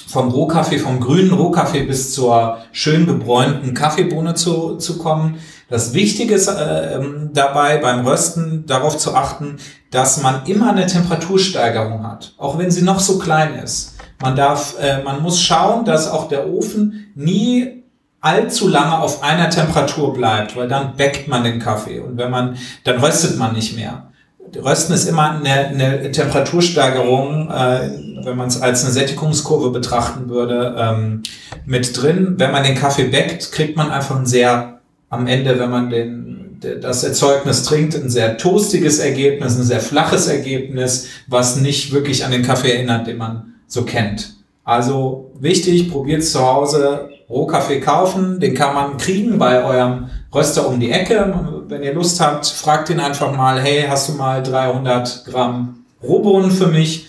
[0.06, 5.38] vom Rohkaffee, vom grünen Rohkaffee bis zur schön gebräunten Kaffeebohne zu, zu kommen.
[5.68, 7.00] Das Wichtige ist äh,
[7.32, 9.56] dabei beim Rösten darauf zu achten,
[9.90, 13.96] dass man immer eine Temperatursteigerung hat, auch wenn sie noch so klein ist.
[14.22, 17.82] Man darf, äh, man muss schauen, dass auch der Ofen nie
[18.20, 22.56] allzu lange auf einer Temperatur bleibt, weil dann bäckt man den Kaffee und wenn man,
[22.84, 24.10] dann röstet man nicht mehr.
[24.54, 27.90] Rösten ist immer eine, eine Temperatursteigerung, äh,
[28.26, 31.22] wenn man es als eine Sättigungskurve betrachten würde, ähm,
[31.64, 32.34] mit drin.
[32.36, 36.58] Wenn man den Kaffee bäckt, kriegt man einfach ein sehr, am Ende, wenn man den,
[36.82, 42.32] das Erzeugnis trinkt, ein sehr toastiges Ergebnis, ein sehr flaches Ergebnis, was nicht wirklich an
[42.32, 44.34] den Kaffee erinnert, den man so kennt.
[44.64, 50.80] Also wichtig, probiert zu Hause Rohkaffee kaufen, den kann man kriegen bei eurem Röster um
[50.80, 51.34] die Ecke.
[51.68, 56.50] Wenn ihr Lust habt, fragt ihn einfach mal, hey, hast du mal 300 Gramm Rohbohnen
[56.50, 57.06] für mich?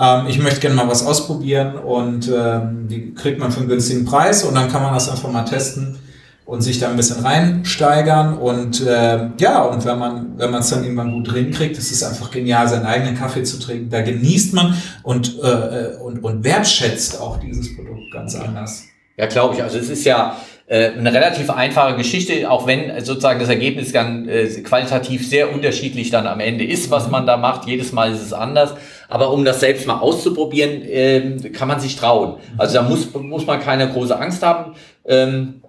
[0.00, 4.04] Ähm, ich möchte gerne mal was ausprobieren und ähm, die kriegt man für einen günstigen
[4.04, 5.98] Preis und dann kann man das einfach mal testen
[6.46, 10.70] und sich da ein bisschen reinsteigern und äh, ja, und wenn man wenn man es
[10.70, 13.90] dann irgendwann gut drin kriegt, ist es einfach genial, seinen eigenen Kaffee zu trinken.
[13.90, 18.84] Da genießt man und, äh, und, und wertschätzt auch dieses Produkt ganz anders.
[19.16, 19.62] Ja, glaube ich.
[19.62, 20.36] Also es ist ja
[20.66, 26.10] äh, eine relativ einfache Geschichte, auch wenn sozusagen das Ergebnis dann äh, qualitativ sehr unterschiedlich
[26.10, 27.68] dann am Ende ist, was man da macht.
[27.68, 28.74] Jedes Mal ist es anders.
[29.10, 32.36] Aber um das selbst mal auszuprobieren, äh, kann man sich trauen.
[32.56, 34.74] Also da muss, muss man keine große Angst haben.
[35.04, 35.62] Ähm,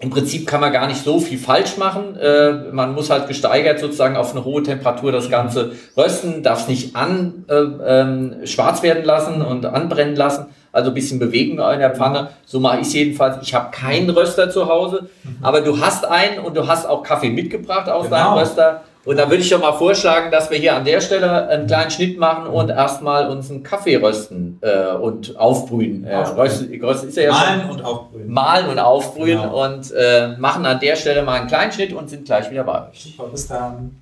[0.00, 2.16] im Prinzip kann man gar nicht so viel falsch machen.
[2.16, 6.68] Äh, man muss halt gesteigert sozusagen auf eine hohe Temperatur das Ganze rösten, darf es
[6.68, 11.78] nicht an äh, ähm, schwarz werden lassen und anbrennen lassen also ein bisschen bewegen in
[11.78, 12.28] der Pfanne.
[12.46, 13.38] So mache ich es jedenfalls.
[13.42, 15.08] Ich habe keinen Röster zu Hause,
[15.42, 18.16] aber du hast einen und du hast auch Kaffee mitgebracht aus genau.
[18.16, 18.82] deinem Röster.
[19.08, 21.90] Und dann würde ich doch mal vorschlagen, dass wir hier an der Stelle einen kleinen
[21.90, 26.04] Schnitt machen und erstmal uns einen Kaffee rösten äh, und aufbrühen.
[26.04, 27.70] Äh, rösten, rösten ist ja Malen schon.
[27.70, 28.30] und aufbrühen.
[28.30, 29.64] Malen und aufbrühen genau.
[29.64, 32.86] und äh, machen an der Stelle mal einen kleinen Schnitt und sind gleich wieder bei
[32.86, 33.02] euch.
[33.16, 33.96] Super, bis dann.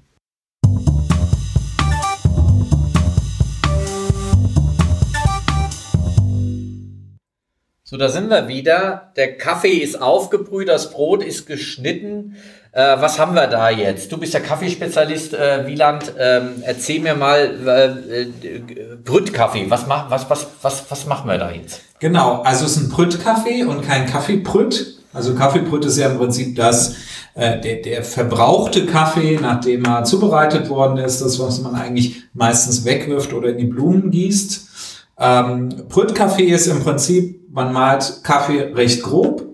[7.85, 9.13] So, da sind wir wieder.
[9.15, 12.35] Der Kaffee ist aufgebrüht, das Brot ist geschnitten.
[12.77, 14.13] Äh, was haben wir da jetzt?
[14.13, 16.13] Du bist der Kaffeespezialist, äh, Wieland.
[16.19, 18.29] Ähm, erzähl mir mal äh, äh,
[19.03, 19.71] Brüttkaffee.
[19.71, 21.81] Was, mach, was, was, was, was machen wir da jetzt?
[22.01, 24.99] Genau, also es ist ein Brüttkaffee und kein Kaffeebrütt.
[25.15, 26.97] Also Kaffeebrütt ist ja im Prinzip das,
[27.35, 32.85] äh, der, der verbrauchte Kaffee, nachdem er zubereitet worden ist, das, was man eigentlich meistens
[32.85, 34.69] wegwirft oder in die Blumen gießt.
[35.19, 39.46] Ähm, Brüttkaffee ist im Prinzip man malt Kaffee recht grob,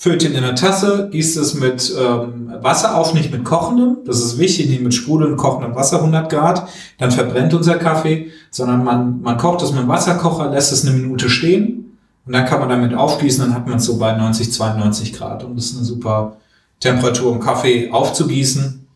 [0.00, 3.98] füllt ihn in eine Tasse, gießt es mit ähm, Wasser auf, nicht mit kochendem.
[4.06, 6.68] Das ist wichtig, nicht mit sprudelndem, kochendem Wasser 100 Grad.
[6.98, 10.96] Dann verbrennt unser Kaffee, sondern man, man kocht es mit dem Wasserkocher, lässt es eine
[10.96, 14.52] Minute stehen und dann kann man damit aufgießen, dann hat man es so bei 90,
[14.52, 16.36] 92 Grad und das ist eine super
[16.78, 18.86] Temperatur, um Kaffee aufzugießen.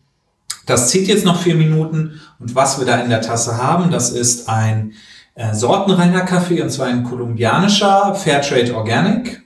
[0.65, 4.11] Das zieht jetzt noch vier Minuten und was wir da in der Tasse haben, das
[4.11, 4.93] ist ein
[5.35, 9.42] äh, sortenreiner Kaffee, und zwar ein kolumbianischer Fairtrade Organic.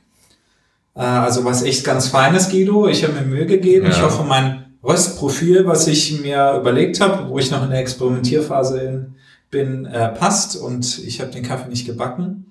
[0.98, 2.88] Äh, also was echt ganz Feines, Guido.
[2.88, 3.86] Ich habe mir Mühe gegeben.
[3.86, 3.92] Ja.
[3.92, 8.80] Ich hoffe, mein Röstprofil, was ich mir überlegt habe, wo ich noch in der Experimentierphase
[8.80, 9.16] in,
[9.50, 12.46] bin, äh, passt und ich habe den Kaffee nicht gebacken.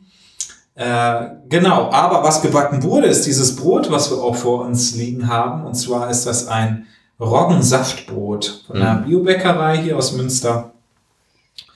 [0.75, 5.29] Äh, genau, aber was gebacken wurde, ist dieses Brot, was wir auch vor uns liegen
[5.29, 5.65] haben.
[5.65, 6.87] Und zwar ist das ein
[7.19, 9.07] Roggensaftbrot von einer mhm.
[9.07, 10.73] Biobäckerei hier aus Münster.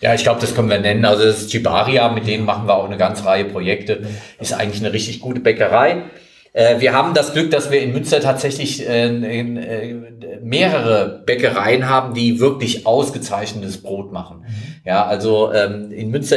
[0.01, 1.05] Ja, ich glaube, das können wir nennen.
[1.05, 4.07] Also das ist Chibaria, mit denen machen wir auch eine ganze Reihe Projekte.
[4.39, 6.05] Ist eigentlich eine richtig gute Bäckerei.
[6.53, 9.95] Äh, wir haben das Glück, dass wir in Münster tatsächlich äh, in, äh,
[10.43, 14.39] mehrere Bäckereien haben, die wirklich ausgezeichnetes Brot machen.
[14.39, 14.75] Mhm.
[14.85, 16.37] Ja, also ähm, in Münster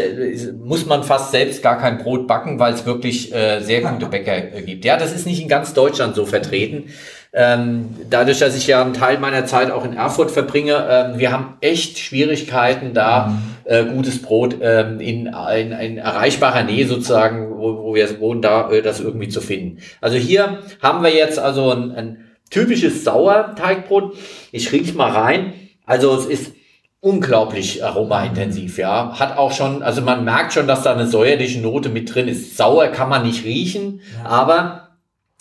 [0.62, 4.84] muss man fast selbst gar kein Brot backen, weil es wirklich sehr gute Bäcker gibt.
[4.84, 6.90] Ja, das ist nicht in ganz Deutschland so vertreten.
[7.32, 11.32] Ähm, dadurch, dass ich ja einen Teil meiner Zeit auch in Erfurt verbringe, ähm, wir
[11.32, 13.96] haben echt Schwierigkeiten, da mhm.
[13.96, 19.00] gutes Brot in, in, in, erreichbarer Nähe sozusagen, wo, wo wir wohnen, da äh, das
[19.00, 19.80] irgendwie zu finden.
[20.02, 24.16] Also hier haben wir jetzt also ein, ein typisches Sauerteigbrot.
[24.52, 25.54] Ich riech mal rein.
[25.86, 26.54] Also es ist
[27.00, 29.20] unglaublich aromaintensiv, ja.
[29.20, 32.56] Hat auch schon, also man merkt schon, dass da eine säuerliche Note mit drin ist.
[32.56, 34.30] Sauer kann man nicht riechen, ja.
[34.30, 34.90] aber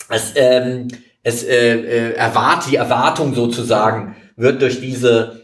[0.08, 0.88] es ähm,
[1.22, 5.41] es äh, äh, erwart, die Erwartung sozusagen wird durch diese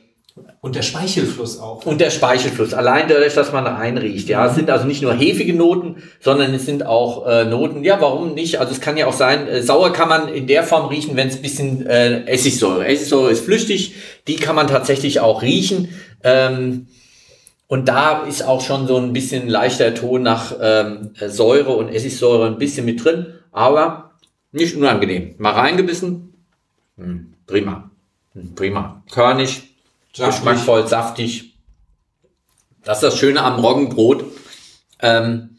[0.60, 1.84] und der Speichelfluss auch.
[1.86, 4.28] Und der Speichelfluss, allein dadurch, dass man reinriecht.
[4.28, 7.84] Ja, es sind also nicht nur hefige Noten, sondern es sind auch äh, Noten.
[7.84, 8.58] Ja, warum nicht?
[8.58, 11.28] Also es kann ja auch sein, äh, sauer kann man in der Form riechen, wenn
[11.28, 12.86] es ein bisschen äh, Essigsäure.
[12.86, 13.94] Essigsäure ist flüchtig,
[14.26, 15.88] die kann man tatsächlich auch riechen.
[16.24, 16.88] Ähm,
[17.68, 22.46] und da ist auch schon so ein bisschen leichter Ton nach ähm, Säure und Essigsäure
[22.46, 23.26] ein bisschen mit drin.
[23.52, 24.12] Aber
[24.52, 25.34] nicht unangenehm.
[25.38, 26.34] Mal reingebissen.
[26.96, 27.90] Hm, prima.
[28.32, 29.02] Hm, prima.
[29.10, 29.67] Körnig,
[30.18, 30.36] saftig.
[30.36, 31.54] geschmackvoll, saftig.
[32.84, 34.24] Das ist das Schöne am Roggenbrot,
[35.00, 35.58] ähm,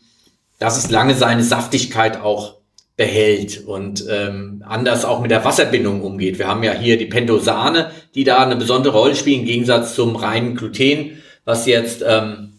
[0.59, 2.59] dass es lange seine Saftigkeit auch
[2.97, 6.37] behält und ähm, anders auch mit der Wasserbindung umgeht.
[6.37, 10.17] Wir haben ja hier die Pentosane, die da eine besondere Rolle spielen, im Gegensatz zum
[10.17, 12.53] reinen Gluten, was jetzt ähm,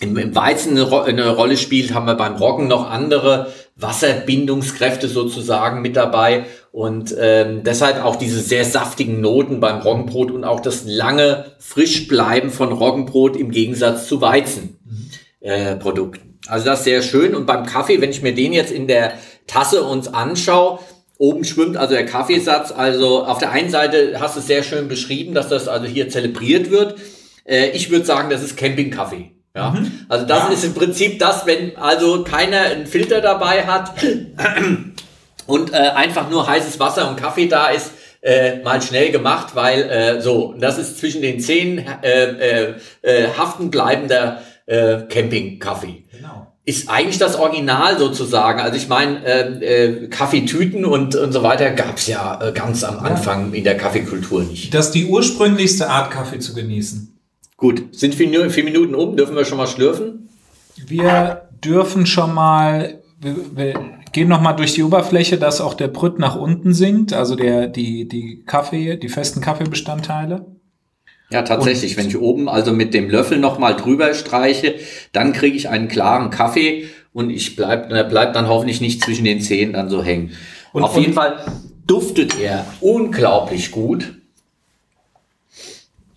[0.00, 5.82] im, im Weizen eine, eine, Rolle spielt, haben wir beim Roggen noch andere Wasserbindungskräfte sozusagen
[5.82, 10.84] mit dabei und ähm, deshalb auch diese sehr saftigen Noten beim Roggenbrot und auch das
[10.84, 16.22] lange Frischbleiben von Roggenbrot im Gegensatz zu Weizenprodukten.
[16.22, 18.86] Äh, also das ist sehr schön und beim Kaffee, wenn ich mir den jetzt in
[18.86, 19.14] der
[19.46, 20.78] Tasse uns anschaue,
[21.20, 22.72] Oben schwimmt also der Kaffeesatz.
[22.72, 26.08] Also auf der einen Seite hast du es sehr schön beschrieben, dass das also hier
[26.08, 26.98] zelebriert wird.
[27.44, 29.32] Äh, ich würde sagen, das ist Campingkaffee.
[29.54, 29.90] Ja, mhm.
[30.08, 30.48] also das ja.
[30.50, 33.92] ist im Prinzip das, wenn also keiner einen Filter dabei hat
[35.46, 37.90] und äh, einfach nur heißes Wasser und Kaffee da ist,
[38.22, 43.28] äh, mal schnell gemacht, weil äh, so, das ist zwischen den Zähnen äh, äh, äh,
[43.36, 46.04] haften bleibender äh, Campingkaffee.
[46.12, 46.46] Genau.
[46.64, 48.60] Ist eigentlich das Original sozusagen.
[48.60, 52.98] Also ich meine, äh, äh, Kaffeetüten und, und so weiter gab's ja äh, ganz am
[53.00, 54.74] Anfang in der Kaffeekultur nicht.
[54.74, 57.19] Das ist die ursprünglichste Art, Kaffee zu genießen.
[57.60, 60.30] Gut, sind vier, vier Minuten um, dürfen wir schon mal schlürfen?
[60.76, 63.74] Wir dürfen schon mal, wir, wir
[64.12, 67.68] gehen noch mal durch die Oberfläche, dass auch der Brüt nach unten sinkt, also der,
[67.68, 70.46] die, die Kaffee, die festen Kaffeebestandteile.
[71.30, 71.92] Ja, tatsächlich.
[71.92, 74.76] Und wenn ich oben also mit dem Löffel noch mal drüber streiche,
[75.12, 79.24] dann kriege ich einen klaren Kaffee und ich bleib, äh, bleib dann hoffentlich nicht zwischen
[79.24, 80.32] den Zähnen dann so hängen.
[80.72, 81.44] Und Auf jeden Fall
[81.86, 84.14] duftet er unglaublich gut.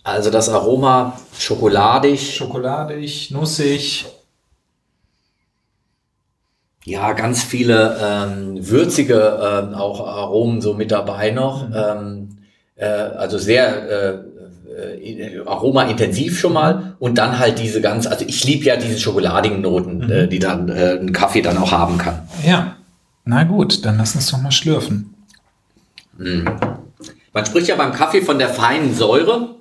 [0.04, 2.34] Also das Aroma schokoladig.
[2.34, 4.06] Schokoladig, nussig.
[6.84, 11.68] Ja, ganz viele ähm, würzige äh, auch Aromen so mit dabei noch.
[11.68, 11.74] Mhm.
[11.74, 12.38] Ähm,
[12.76, 14.18] äh, also sehr äh,
[14.74, 18.98] äh, Aroma intensiv schon mal und dann halt diese ganz, also ich liebe ja diese
[18.98, 20.10] schokoladigen Noten, mhm.
[20.10, 22.28] äh, die dann äh, ein Kaffee dann auch haben kann.
[22.44, 22.76] Ja,
[23.24, 25.14] na gut, dann lass uns doch mal schlürfen.
[26.18, 26.44] Mhm.
[27.32, 29.56] Man spricht ja beim Kaffee von der feinen Säure.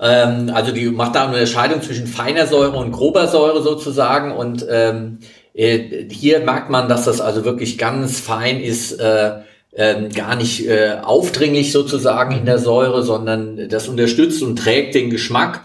[0.00, 4.32] Ähm, also die macht da eine Unterscheidung zwischen feiner Säure und grober Säure sozusagen.
[4.32, 5.18] Und ähm,
[5.54, 8.92] äh, hier merkt man, dass das also wirklich ganz fein ist.
[8.92, 9.40] Äh,
[9.72, 15.10] äh, gar nicht äh, aufdringlich sozusagen in der Säure, sondern das unterstützt und trägt den
[15.10, 15.60] Geschmack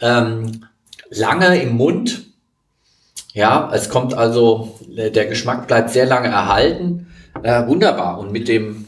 [0.00, 0.64] ähm,
[1.10, 2.22] lange im Mund.
[3.34, 7.08] Ja, es kommt also, der Geschmack bleibt sehr lange erhalten.
[7.42, 8.18] Äh, wunderbar.
[8.18, 8.86] Und mit dem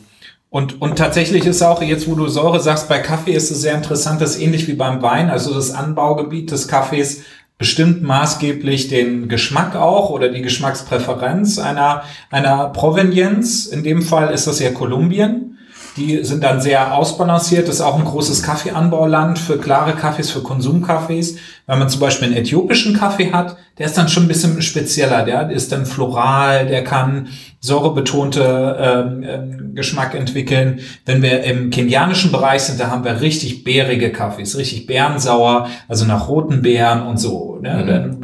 [0.54, 3.74] und, und tatsächlich ist auch, jetzt wo du Säure sagst, bei Kaffee ist es sehr
[3.74, 7.24] interessant, das ist ähnlich wie beim Wein, also das Anbaugebiet des Kaffees
[7.58, 13.66] bestimmt maßgeblich den Geschmack auch oder die Geschmackspräferenz einer, einer Provenienz.
[13.66, 15.53] In dem Fall ist das ja Kolumbien.
[15.96, 17.68] Die sind dann sehr ausbalanciert.
[17.68, 21.37] Das ist auch ein großes Kaffeeanbauland für klare Kaffees, für Konsumkaffees.
[21.66, 25.24] Wenn man zum Beispiel einen äthiopischen Kaffee hat, der ist dann schon ein bisschen spezieller.
[25.24, 27.28] Der ist dann floral, der kann
[27.61, 30.80] säurebetonte ähm, ähm, Geschmack entwickeln.
[31.07, 36.04] Wenn wir im kenianischen Bereich sind, da haben wir richtig bärige Kaffees, richtig bärensauer, also
[36.06, 37.58] nach roten Beeren und so.
[37.62, 37.83] Ne?
[37.83, 37.87] Mhm.
[37.87, 38.21] Dann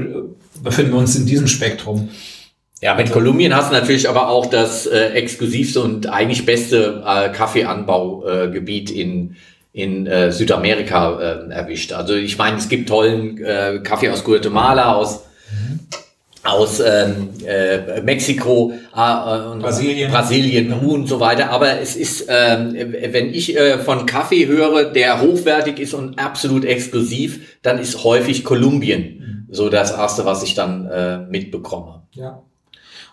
[0.63, 2.09] befinden wir uns in diesem Spektrum.
[2.83, 7.29] Ja, mit Kolumbien hast du natürlich aber auch das äh, exklusivste und eigentlich beste äh,
[7.29, 9.37] Kaffeeanbaugebiet äh, in,
[9.75, 11.93] in äh, Südamerika äh, erwischt.
[11.93, 15.25] Also ich meine, es gibt tollen äh, Kaffee aus Guatemala, aus,
[16.43, 21.51] aus ähm, äh, Mexiko äh, und Brasilien, Brasilien Peru und so weiter.
[21.51, 26.65] Aber es ist, ähm, wenn ich äh, von Kaffee höre, der hochwertig ist und absolut
[26.65, 29.55] exklusiv, dann ist häufig Kolumbien mhm.
[29.55, 32.05] so das erste, was ich dann äh, mitbekomme.
[32.15, 32.43] Ja.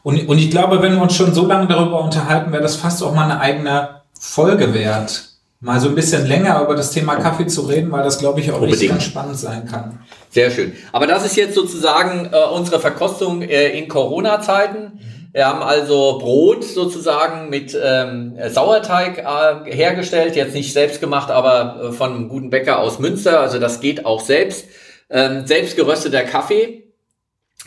[0.07, 3.03] Und, und ich glaube, wenn wir uns schon so lange darüber unterhalten, wäre das fast
[3.03, 7.45] auch mal eine eigene Folge wert, mal so ein bisschen länger über das Thema Kaffee
[7.45, 8.89] zu reden, weil das, glaube ich, auch Unbedingt.
[8.89, 9.99] ganz spannend sein kann.
[10.29, 10.71] Sehr schön.
[10.93, 15.01] Aber das ist jetzt sozusagen äh, unsere Verkostung äh, in Corona-Zeiten.
[15.33, 21.81] Wir haben also Brot sozusagen mit ähm, Sauerteig äh, hergestellt, jetzt nicht selbst gemacht, aber
[21.83, 23.41] äh, von einem guten Bäcker aus Münster.
[23.41, 24.67] Also das geht auch selbst.
[25.09, 26.93] Ähm, selbst gerösteter Kaffee,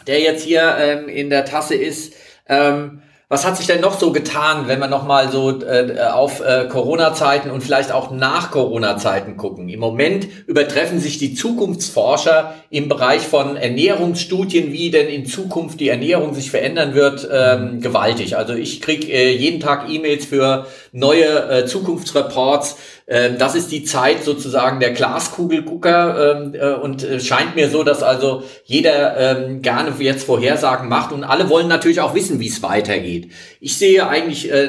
[0.07, 2.15] der jetzt hier ähm, in der Tasse ist.
[2.51, 3.01] Ähm,
[3.33, 7.53] was hat sich denn noch so getan, wenn wir nochmal so äh, auf äh, Corona-Zeiten
[7.53, 9.69] und vielleicht auch nach Corona-Zeiten gucken?
[9.69, 15.91] Im Moment übertreffen sich die Zukunftsforscher im Bereich von Ernährungsstudien, wie denn in Zukunft die
[15.91, 18.37] Ernährung sich verändern wird, ähm, gewaltig.
[18.37, 22.79] Also ich krieg äh, jeden Tag E-Mails für neue äh, Zukunftsreports.
[23.13, 27.83] Ähm, das ist die Zeit sozusagen der Glaskugelgucker ähm, äh, und äh, scheint mir so,
[27.83, 32.47] dass also jeder ähm, gerne jetzt Vorhersagen macht und alle wollen natürlich auch wissen, wie
[32.47, 33.33] es weitergeht.
[33.61, 34.69] Ich sehe eigentlich äh,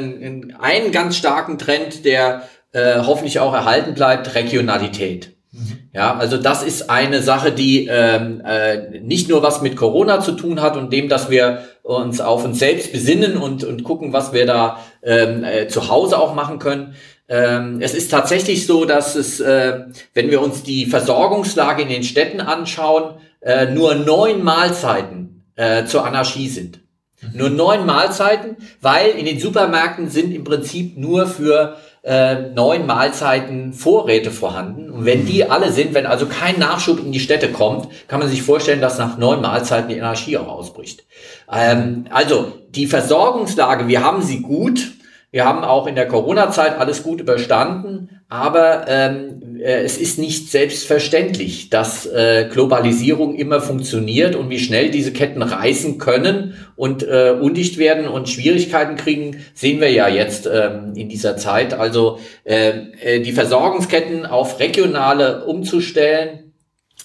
[0.60, 5.34] einen ganz starken Trend, der hoffentlich auch erhalten bleibt, Regionalität.
[5.52, 5.90] Mhm.
[5.94, 10.32] Ja, also das ist eine Sache, die ähm, äh, nicht nur was mit Corona zu
[10.32, 14.32] tun hat und dem, dass wir uns auf uns selbst besinnen und, und gucken, was
[14.32, 16.96] wir da ähm, äh, zu Hause auch machen können.
[17.32, 22.04] Ähm, es ist tatsächlich so, dass es, äh, wenn wir uns die Versorgungslage in den
[22.04, 26.82] Städten anschauen, äh, nur neun Mahlzeiten äh, zur Anarchie sind.
[27.22, 27.30] Mhm.
[27.40, 34.32] Nur neun Mahlzeiten, weil in den Supermärkten sind im Prinzip nur für neun Mahlzeiten Vorräte
[34.32, 34.90] vorhanden.
[34.90, 38.28] Und wenn die alle sind, wenn also kein Nachschub in die Städte kommt, kann man
[38.28, 41.06] sich vorstellen, dass nach neun Mahlzeiten die Anarchie auch ausbricht.
[41.54, 44.94] Ähm, also die Versorgungslage, wir haben sie gut.
[45.34, 50.52] Wir haben auch in der Corona-Zeit alles gut überstanden, aber ähm, äh, es ist nicht
[50.52, 57.34] selbstverständlich, dass äh, Globalisierung immer funktioniert und wie schnell diese Ketten reißen können und äh,
[57.40, 61.74] undicht werden und Schwierigkeiten kriegen, sehen wir ja jetzt ähm, in dieser Zeit.
[61.74, 62.72] Also äh,
[63.02, 66.51] äh die Versorgungsketten auf regionale umzustellen,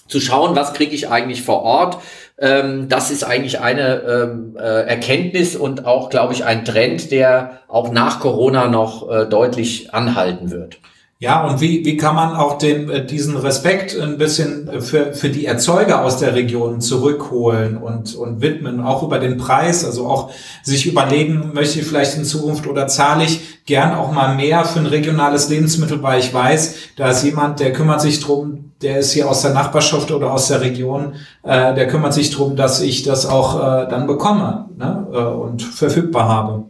[0.07, 1.97] zu schauen, was kriege ich eigentlich vor Ort
[2.39, 7.61] ähm, das ist eigentlich eine ähm, äh, Erkenntnis und auch, glaube ich, ein Trend, der
[7.67, 10.77] auch nach Corona noch äh, deutlich anhalten wird.
[11.19, 15.29] Ja, und wie, wie kann man auch den, äh, diesen Respekt ein bisschen für, für
[15.29, 20.29] die Erzeuger aus der Region zurückholen und, und widmen, auch über den Preis, also auch
[20.61, 24.77] sich überlegen, möchte ich vielleicht in Zukunft oder zahle ich gern auch mal mehr für
[24.77, 29.11] ein regionales Lebensmittel, weil ich weiß, da ist jemand, der kümmert sich drum, der ist
[29.11, 33.03] hier aus der Nachbarschaft oder aus der Region, äh, der kümmert sich drum, dass ich
[33.03, 35.07] das auch äh, dann bekomme ne?
[35.11, 36.65] äh, und verfügbar habe.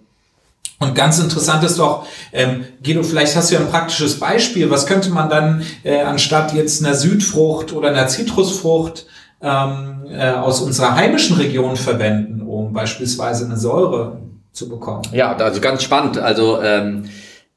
[0.80, 4.70] Und ganz interessant ist doch, ähm, Guido, vielleicht hast du ja ein praktisches Beispiel.
[4.70, 9.08] Was könnte man dann äh, anstatt jetzt einer Südfrucht oder einer Zitrusfrucht
[9.41, 14.20] ähm, äh, aus unserer heimischen Region verwenden, um beispielsweise eine Säure
[14.51, 15.01] zu bekommen?
[15.14, 16.20] Ja, also ganz spannend.
[16.20, 17.05] Also ähm,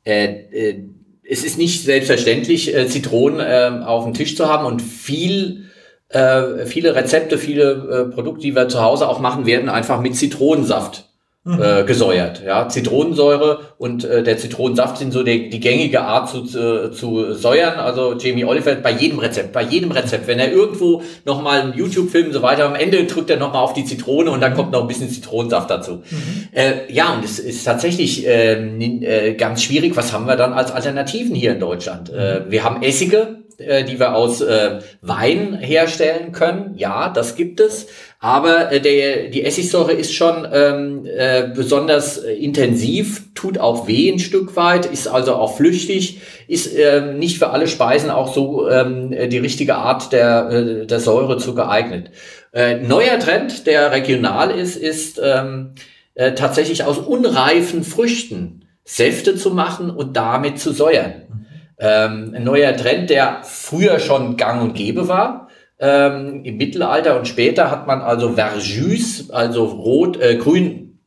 [0.03, 0.85] äh, äh,
[1.31, 5.71] es ist nicht selbstverständlich, äh, Zitronen äh, auf dem Tisch zu haben und viel
[6.09, 10.17] äh, viele Rezepte, viele äh, Produkte, die wir zu Hause auch machen, werden einfach mit
[10.17, 11.10] Zitronensaft.
[11.47, 12.43] Äh, gesäuert.
[12.45, 17.33] Ja, Zitronensäure und äh, der Zitronensaft sind so die, die gängige Art zu, zu, zu
[17.33, 17.79] säuern.
[17.79, 22.27] Also Jamie Oliver bei jedem Rezept, bei jedem Rezept, wenn er irgendwo nochmal einen YouTube-Film
[22.27, 24.83] und so weiter, am Ende drückt er nochmal auf die Zitrone und dann kommt noch
[24.83, 26.03] ein bisschen Zitronensaft dazu.
[26.11, 26.49] Mhm.
[26.53, 29.97] Äh, ja, und es ist tatsächlich äh, äh, ganz schwierig.
[29.97, 32.13] Was haben wir dann als Alternativen hier in Deutschland?
[32.13, 36.75] Äh, wir haben Essige, äh, die wir aus äh, Wein herstellen können.
[36.77, 37.87] Ja, das gibt es.
[38.23, 44.11] Aber äh, der, die Essigsäure ist schon ähm, äh, besonders äh, intensiv, tut auch weh
[44.11, 48.69] ein Stück weit, ist also auch flüchtig, ist äh, nicht für alle Speisen auch so
[48.69, 52.11] ähm, die richtige Art der, äh, der Säure zu geeignet.
[52.53, 55.75] Äh, neuer Trend, der regional ist, ist ähm,
[56.15, 61.47] äh, tatsächlich aus unreifen Früchten Säfte zu machen und damit zu säuern.
[61.79, 65.49] Ähm, ein neuer Trend, der früher schon gang und gäbe war.
[65.81, 70.99] Ähm, Im Mittelalter und später hat man also Verjus, also rot, äh, grün,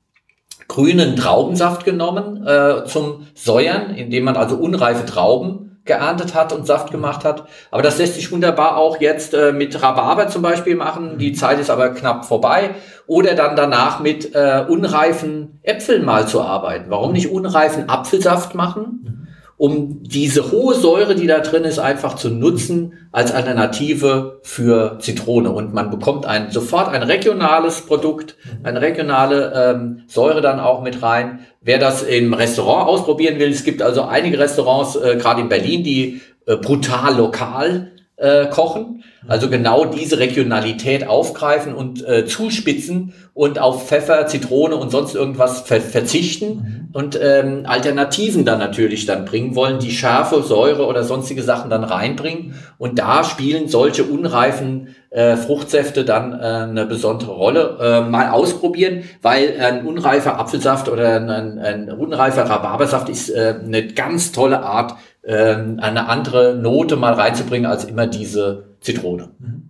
[0.67, 6.91] grünen Traubensaft genommen äh, zum Säuern, indem man also unreife Trauben geerntet hat und Saft
[6.91, 7.45] gemacht hat.
[7.69, 11.17] Aber das lässt sich wunderbar auch jetzt äh, mit Rhabarber zum Beispiel machen.
[11.17, 12.71] Die Zeit ist aber knapp vorbei.
[13.05, 16.85] Oder dann danach mit äh, unreifen Äpfeln mal zu arbeiten.
[16.89, 19.22] Warum nicht unreifen Apfelsaft machen?
[19.63, 25.51] Um diese hohe Säure, die da drin ist, einfach zu nutzen als Alternative für Zitrone.
[25.53, 31.01] Und man bekommt ein, sofort ein regionales Produkt, eine regionale ähm, Säure dann auch mit
[31.01, 31.45] rein.
[31.61, 35.81] Wer das im Restaurant ausprobieren will, es gibt also einige Restaurants, äh, gerade in Berlin,
[35.81, 37.93] die äh, brutal lokal
[38.23, 39.03] äh, kochen.
[39.27, 45.61] Also genau diese Regionalität aufgreifen und äh, zuspitzen und auf Pfeffer, Zitrone und sonst irgendwas
[45.61, 46.89] ver verzichten mhm.
[46.93, 51.83] und ähm, Alternativen dann natürlich dann bringen wollen, die Schärfe, Säure oder sonstige Sachen dann
[51.83, 52.55] reinbringen.
[52.77, 57.77] Und da spielen solche unreifen äh, Fruchtsäfte dann äh, eine besondere Rolle.
[57.79, 63.87] Äh, mal ausprobieren, weil ein unreifer Apfelsaft oder ein, ein, unreifer Rhabarbersaft ist äh, eine
[63.87, 69.29] ganz tolle Art, äh, eine andere Note mal reinzubringen als immer diese Zitrone.
[69.37, 69.69] Mhm.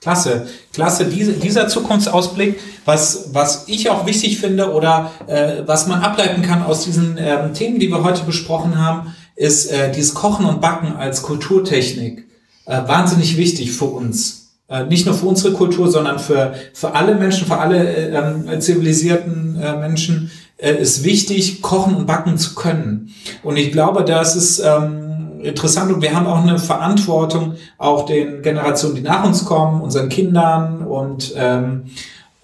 [0.00, 6.02] Klasse, klasse, diese, dieser Zukunftsausblick, was, was ich auch wichtig finde oder äh, was man
[6.02, 10.46] ableiten kann aus diesen ähm, Themen, die wir heute besprochen haben, ist äh, dieses Kochen
[10.46, 12.28] und Backen als Kulturtechnik
[12.66, 14.37] äh, wahnsinnig wichtig für uns.
[14.68, 18.60] Äh, nicht nur für unsere Kultur, sondern für, für alle Menschen, für alle äh, ähm,
[18.60, 23.14] zivilisierten äh, Menschen äh, ist wichtig, kochen und backen zu können.
[23.42, 24.60] Und ich glaube, das ist...
[24.60, 25.04] Ähm,
[25.42, 30.08] interessant und wir haben auch eine Verantwortung auch den Generationen, die nach uns kommen, unseren
[30.08, 31.84] Kindern und, ähm,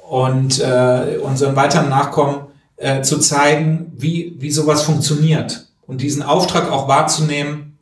[0.09, 2.47] und äh, unseren weiteren Nachkommen
[2.77, 7.79] äh, zu zeigen, wie, wie sowas funktioniert und diesen Auftrag auch wahrzunehmen,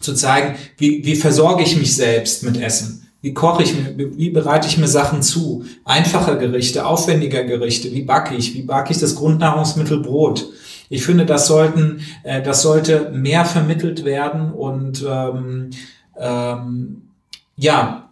[0.00, 2.99] zu zeigen, wie, wie versorge ich mich selbst mit Essen.
[3.22, 5.64] Wie koche ich mir, wie bereite ich mir Sachen zu?
[5.84, 8.54] Einfache Gerichte, aufwendiger Gerichte, wie backe ich?
[8.54, 10.46] Wie backe ich das Grundnahrungsmittel Brot?
[10.88, 15.70] Ich finde, das sollten, äh, das sollte mehr vermittelt werden und ähm,
[16.18, 17.02] ähm,
[17.56, 18.08] ja,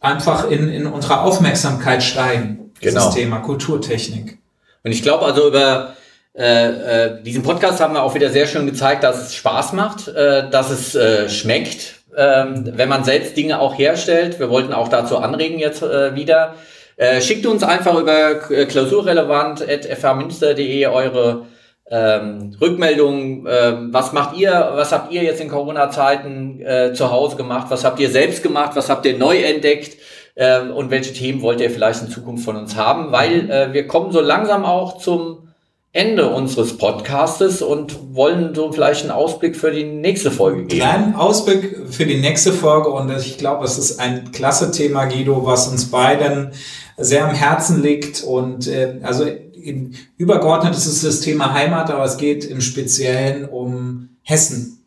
[0.00, 2.70] einfach in, in unserer Aufmerksamkeit steigen.
[2.80, 3.06] Genau.
[3.06, 4.38] Das Thema Kulturtechnik.
[4.84, 5.94] Und ich glaube also über
[6.34, 10.08] äh, äh, diesen Podcast haben wir auch wieder sehr schön gezeigt, dass es Spaß macht,
[10.08, 14.40] äh, dass es äh, schmeckt, ähm, wenn man selbst Dinge auch herstellt.
[14.40, 16.54] Wir wollten auch dazu anregen jetzt äh, wieder.
[16.96, 21.44] Äh, schickt uns einfach über klausurrelevant.frmünster.de eure
[21.90, 27.36] ähm, Rückmeldungen, ähm, was macht ihr, was habt ihr jetzt in Corona-Zeiten äh, zu Hause
[27.36, 29.96] gemacht, was habt ihr selbst gemacht, was habt ihr neu entdeckt
[30.36, 33.86] ähm, und welche Themen wollt ihr vielleicht in Zukunft von uns haben, weil äh, wir
[33.86, 35.47] kommen so langsam auch zum
[35.92, 40.80] Ende unseres Podcastes und wollen so vielleicht einen Ausblick für die nächste Folge geben.
[40.80, 45.46] Kleinen Ausblick für die nächste Folge und ich glaube, es ist ein klasse Thema, Guido,
[45.46, 46.52] was uns beiden
[46.98, 52.04] sehr am Herzen liegt und äh, also in, übergeordnet ist es das Thema Heimat, aber
[52.04, 54.84] es geht im Speziellen um Hessen.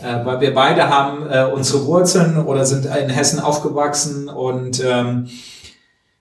[0.00, 5.28] Äh, weil wir beide haben äh, unsere Wurzeln oder sind in Hessen aufgewachsen und ähm,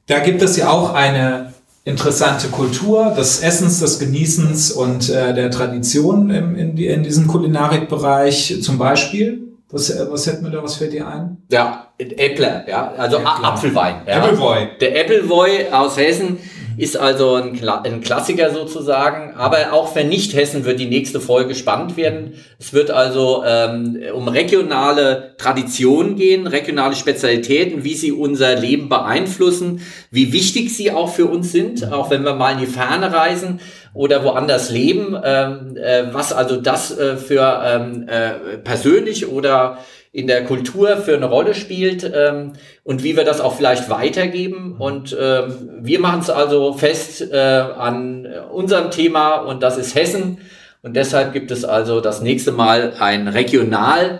[0.06, 1.51] da gibt es ja auch eine
[1.84, 7.28] interessante Kultur des Essens, des Genießens und äh, der Tradition im, in, die, in diesem
[7.28, 9.48] Kulinarikbereich zum Beispiel.
[9.72, 11.38] Was, äh, was hätten wir da, was fällt dir ein?
[11.50, 13.44] Ja, Äppler, ja, also Äppler.
[13.44, 13.96] Apfelwein.
[14.06, 14.18] Ja.
[14.18, 14.68] Appleboy.
[14.80, 16.38] Der Appleboy aus Hessen
[16.82, 19.36] ist also ein, Kla ein Klassiker sozusagen.
[19.36, 22.34] Aber auch für Nicht-Hessen wird die nächste Folge spannend werden.
[22.58, 29.82] Es wird also ähm, um regionale Traditionen gehen, regionale Spezialitäten, wie sie unser Leben beeinflussen,
[30.10, 33.60] wie wichtig sie auch für uns sind, auch wenn wir mal in die Ferne reisen
[33.94, 39.78] oder woanders leben, ähm, äh, was also das äh, für ähm, äh, persönlich oder
[40.14, 42.54] in der Kultur für eine Rolle spielt ähm,
[42.84, 44.76] und wie wir das auch vielleicht weitergeben.
[44.78, 50.40] Und ähm, wir machen es also fest äh, an unserem Thema und das ist Hessen.
[50.82, 54.20] Und deshalb gibt es also das nächste Mal ein Regional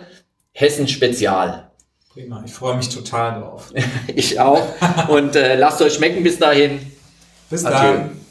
[0.52, 1.70] Hessen Spezial.
[2.12, 3.72] Prima, ich freue mich total drauf.
[4.14, 4.62] ich auch.
[5.08, 6.80] Und äh, lasst euch schmecken bis dahin.
[7.50, 8.21] Bis dann.